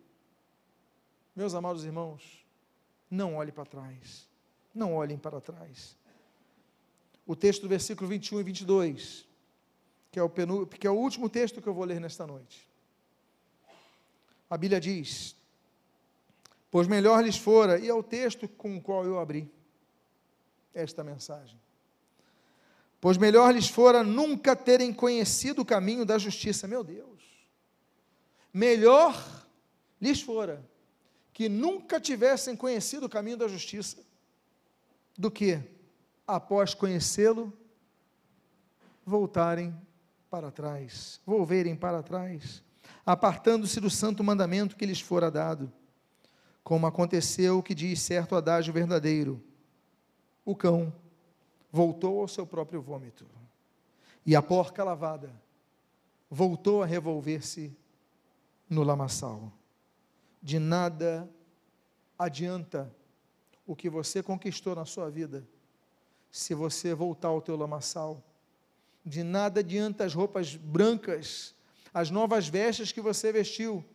[1.34, 2.46] Meus amados irmãos,
[3.10, 4.28] não olhe para trás.
[4.74, 5.96] Não olhem para trás
[7.26, 9.28] o texto do versículo 21 e 22,
[10.12, 12.68] que é o, penu, que é o último texto que eu vou ler nesta noite.
[14.50, 15.36] A Bíblia diz:
[16.70, 19.52] Pois melhor lhes fora, e é o texto com o qual eu abri
[20.74, 21.60] esta mensagem.
[23.02, 26.68] Pois melhor lhes fora nunca terem conhecido o caminho da justiça.
[26.68, 27.24] Meu Deus.
[28.54, 29.46] Melhor
[30.02, 30.64] lhes fora
[31.34, 33.98] que nunca tivessem conhecido o caminho da justiça
[35.18, 35.60] do que
[36.28, 37.54] após conhecê-lo,
[39.06, 39.76] voltarem
[40.30, 42.64] para trás, volverem para trás,
[43.06, 45.72] apartando-se do santo mandamento que lhes fora dado,
[46.64, 49.42] como aconteceu o que diz certo adágio verdadeiro:
[50.44, 50.94] o cão
[51.72, 53.26] voltou ao seu próprio vômito,
[54.26, 55.32] e a porca lavada
[56.30, 57.76] voltou a revolver-se
[58.68, 59.54] no lamaçal.
[60.42, 61.30] De nada
[62.18, 62.94] adianta
[63.66, 65.48] o que você conquistou na sua vida
[66.36, 68.22] se você voltar ao teu lamaçal.
[69.06, 71.56] De nada adianta as roupas brancas,
[71.94, 73.86] as novas vestes que você vestiu,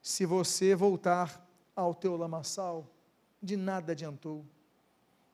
[0.00, 2.90] se você voltar ao teu lamaçal.
[3.42, 4.42] De nada adiantou.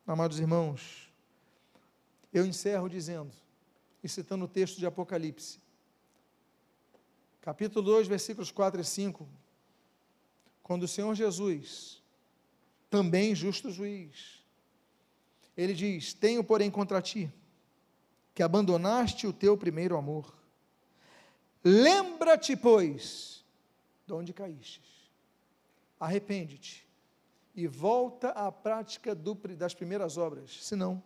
[0.04, 1.12] Amados irmãos,
[2.32, 3.30] eu encerro dizendo,
[4.02, 5.60] e citando o texto de Apocalipse,
[7.40, 9.28] capítulo 2, versículos 4 e 5,
[10.60, 12.02] quando o Senhor Jesus,
[12.90, 14.33] também justo juiz,
[15.56, 17.32] ele diz: Tenho, porém, contra ti
[18.34, 20.34] que abandonaste o teu primeiro amor.
[21.62, 23.44] Lembra-te, pois,
[24.06, 24.82] de onde caíste.
[26.00, 26.84] Arrepende-te
[27.54, 31.00] e volta à prática do, das primeiras obras, senão,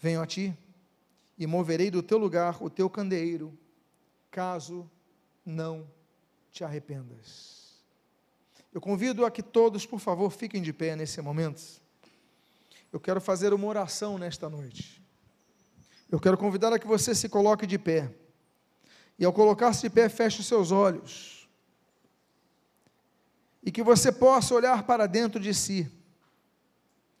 [0.00, 0.52] venho a ti
[1.38, 3.56] e moverei do teu lugar o teu candeeiro,
[4.30, 4.90] caso
[5.44, 5.88] não
[6.50, 7.76] te arrependas.
[8.74, 11.80] Eu convido a que todos, por favor, fiquem de pé nesse momento.
[12.96, 15.02] Eu quero fazer uma oração nesta noite.
[16.10, 18.10] Eu quero convidar a que você se coloque de pé.
[19.18, 21.46] E ao colocar-se de pé, feche os seus olhos.
[23.62, 25.92] E que você possa olhar para dentro de si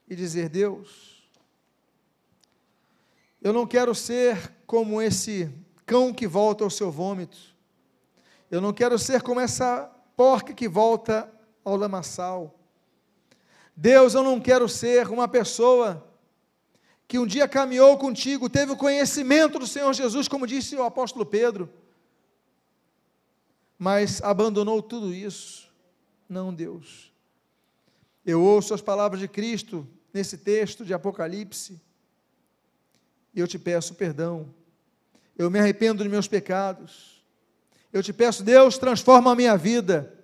[0.08, 1.28] e dizer: Deus,
[3.42, 5.52] eu não quero ser como esse
[5.84, 7.36] cão que volta ao seu vômito.
[8.50, 11.30] Eu não quero ser como essa porca que volta
[11.62, 12.55] ao lamaçal.
[13.76, 16.02] Deus, eu não quero ser uma pessoa
[17.06, 21.26] que um dia caminhou contigo, teve o conhecimento do Senhor Jesus, como disse o apóstolo
[21.26, 21.68] Pedro,
[23.78, 25.70] mas abandonou tudo isso.
[26.26, 27.12] Não, Deus.
[28.24, 31.78] Eu ouço as palavras de Cristo nesse texto de Apocalipse,
[33.34, 34.52] e eu te peço perdão.
[35.36, 37.22] Eu me arrependo dos meus pecados.
[37.92, 40.18] Eu te peço, Deus, transforma a minha vida.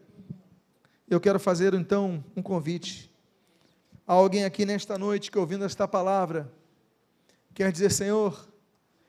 [1.09, 3.12] Eu quero fazer então um convite
[4.07, 6.53] Alguém aqui nesta noite que ouvindo esta palavra,
[7.55, 8.49] quer dizer, Senhor,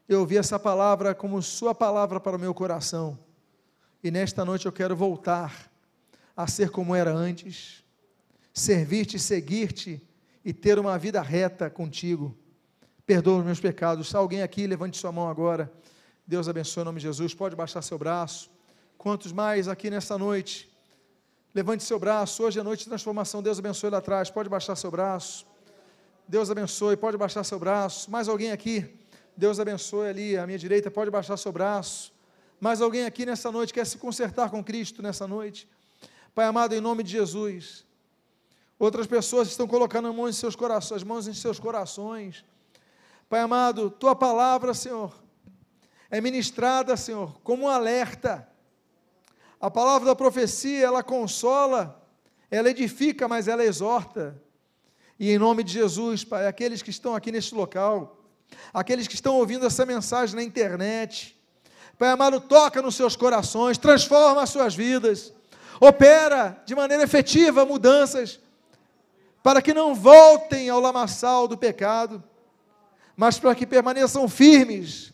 [0.08, 3.18] eu ouvi essa palavra como Sua palavra para o meu coração,
[4.04, 5.72] e nesta noite eu quero voltar
[6.36, 7.84] a ser como era antes,
[8.54, 10.02] servir-te, seguir-te
[10.44, 12.38] e ter uma vida reta contigo.
[13.06, 14.14] Perdoa os meus pecados.
[14.14, 15.72] Alguém aqui, levante sua mão agora.
[16.26, 17.34] Deus abençoe em nome de Jesus.
[17.34, 18.50] Pode baixar seu braço.
[18.98, 20.73] Quantos mais aqui nesta noite?
[21.56, 22.42] Levante seu braço.
[22.42, 23.44] Hoje é noite de transformação.
[23.44, 24.32] Deus abençoe lá atrás.
[24.32, 25.46] Pode baixar seu braço.
[26.28, 26.98] Deus abençoe.
[26.98, 28.10] Pode baixar seu braço.
[28.10, 28.98] Mais alguém aqui?
[29.38, 30.90] Deus abençoe ali à minha direita.
[30.90, 32.12] Pode baixar seu braço.
[32.60, 35.70] Mais alguém aqui nessa noite quer se consertar com Cristo nessa noite?
[36.34, 37.86] Pai amado, em nome de Jesus.
[38.80, 42.44] Outras pessoas estão colocando as mãos em seus corações, as mãos em seus corações.
[43.30, 45.14] Pai amado, tua palavra, Senhor,
[46.10, 48.48] é ministrada, Senhor, como um alerta
[49.64, 52.06] a palavra da profecia, ela consola,
[52.52, 54.38] ela edifica, mas ela exorta.
[55.18, 58.20] E em nome de Jesus, Pai, aqueles que estão aqui neste local,
[58.74, 61.42] aqueles que estão ouvindo essa mensagem na internet,
[61.98, 65.32] Pai amado, toca nos seus corações, transforma as suas vidas,
[65.80, 68.42] opera de maneira efetiva mudanças,
[69.42, 72.22] para que não voltem ao lamaçal do pecado,
[73.16, 75.14] mas para que permaneçam firmes,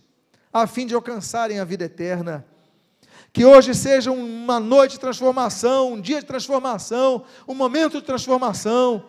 [0.52, 2.48] a fim de alcançarem a vida eterna.
[3.32, 9.06] Que hoje seja uma noite de transformação, um dia de transformação, um momento de transformação.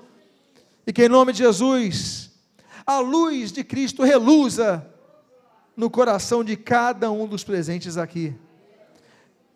[0.87, 2.31] E que em nome de Jesus,
[2.87, 4.87] a luz de Cristo reluza
[5.77, 8.37] no coração de cada um dos presentes aqui.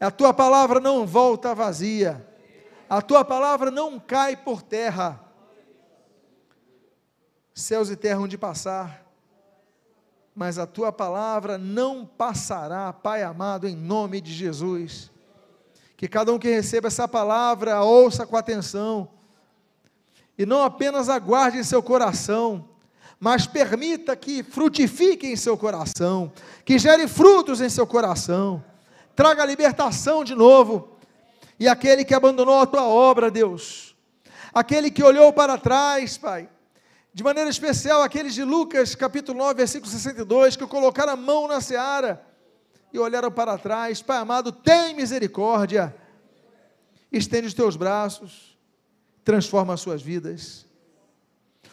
[0.00, 2.26] A tua palavra não volta vazia.
[2.88, 5.20] A tua palavra não cai por terra.
[7.54, 9.03] Céus e terra onde passar,
[10.34, 15.10] mas a tua palavra não passará, Pai amado, em nome de Jesus.
[15.96, 19.08] Que cada um que receba essa palavra ouça com atenção,
[20.36, 22.68] e não apenas aguarde em seu coração,
[23.20, 26.32] mas permita que frutifique em seu coração,
[26.64, 28.62] que gere frutos em seu coração,
[29.14, 30.88] traga libertação de novo.
[31.58, 33.94] E aquele que abandonou a tua obra, Deus,
[34.52, 36.48] aquele que olhou para trás, Pai,
[37.14, 41.60] de maneira especial aqueles de Lucas, capítulo 9, versículo 62, que colocaram a mão na
[41.60, 42.20] seara
[42.92, 44.02] e olharam para trás.
[44.02, 45.94] Pai amado, tem misericórdia,
[47.12, 48.58] estende os teus braços,
[49.22, 50.66] transforma as suas vidas.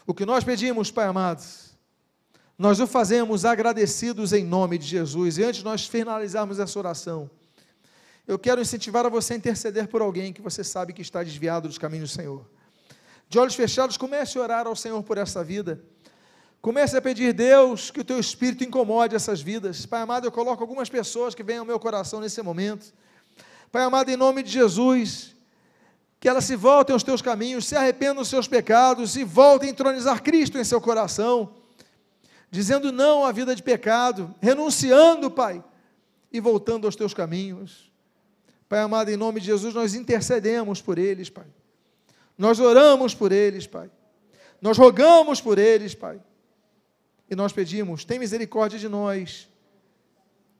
[0.05, 1.43] O que nós pedimos, Pai amado,
[2.55, 5.39] nós o fazemos agradecidos em nome de Jesus.
[5.39, 7.27] E antes de nós finalizarmos essa oração,
[8.27, 11.67] eu quero incentivar a você a interceder por alguém que você sabe que está desviado
[11.67, 12.45] dos caminhos do Senhor
[13.31, 15.81] de olhos fechados, comece a orar ao Senhor por essa vida.
[16.61, 19.85] Comece a pedir, Deus, que o teu espírito incomode essas vidas.
[19.85, 22.93] Pai amado, eu coloco algumas pessoas que vêm ao meu coração nesse momento.
[23.71, 25.33] Pai amado, em nome de Jesus,
[26.19, 29.71] que elas se voltem aos teus caminhos, se arrependam dos seus pecados e voltem a
[29.71, 31.53] entronizar Cristo em seu coração,
[32.51, 35.63] dizendo não à vida de pecado, renunciando, Pai,
[36.33, 37.89] e voltando aos teus caminhos.
[38.67, 41.47] Pai amado, em nome de Jesus, nós intercedemos por eles, Pai.
[42.37, 43.89] Nós oramos por eles, Pai.
[44.61, 46.21] Nós rogamos por eles, Pai.
[47.29, 49.49] E nós pedimos: tem misericórdia de nós.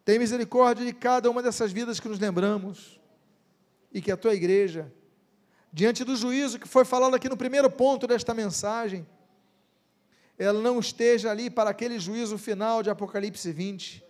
[0.04, 3.00] Tem misericórdia de cada uma dessas vidas que nos lembramos.
[3.92, 4.92] E que a tua igreja,
[5.72, 9.06] diante do juízo que foi falado aqui no primeiro ponto desta mensagem,
[10.38, 14.04] ela não esteja ali para aquele juízo final de Apocalipse 20,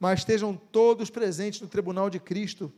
[0.00, 2.72] mas estejam todos presentes no tribunal de Cristo,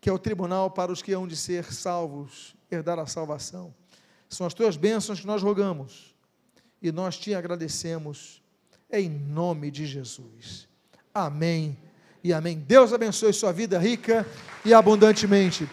[0.00, 3.74] que é o tribunal para os que hão de ser salvos, herdar a salvação.
[4.28, 6.14] São as tuas bênçãos que nós rogamos
[6.82, 8.42] e nós te agradecemos
[8.90, 10.68] em nome de Jesus.
[11.12, 11.78] Amém
[12.22, 12.58] e amém.
[12.58, 14.26] Deus abençoe sua vida rica
[14.64, 15.68] e abundantemente.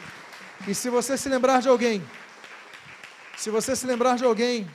[0.67, 2.03] E se você se lembrar de alguém,
[3.37, 4.69] se você se lembrar de alguém,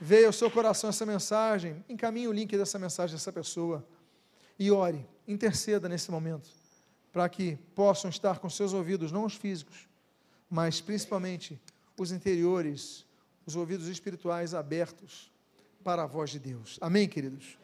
[0.00, 3.86] veio ao seu coração essa mensagem, encaminhe o link dessa mensagem a essa pessoa
[4.58, 6.48] e ore, interceda nesse momento,
[7.12, 9.88] para que possam estar com seus ouvidos, não os físicos,
[10.50, 11.60] mas principalmente
[11.98, 13.04] os interiores,
[13.46, 15.30] os ouvidos espirituais abertos
[15.82, 16.78] para a voz de Deus.
[16.80, 17.58] Amém, queridos?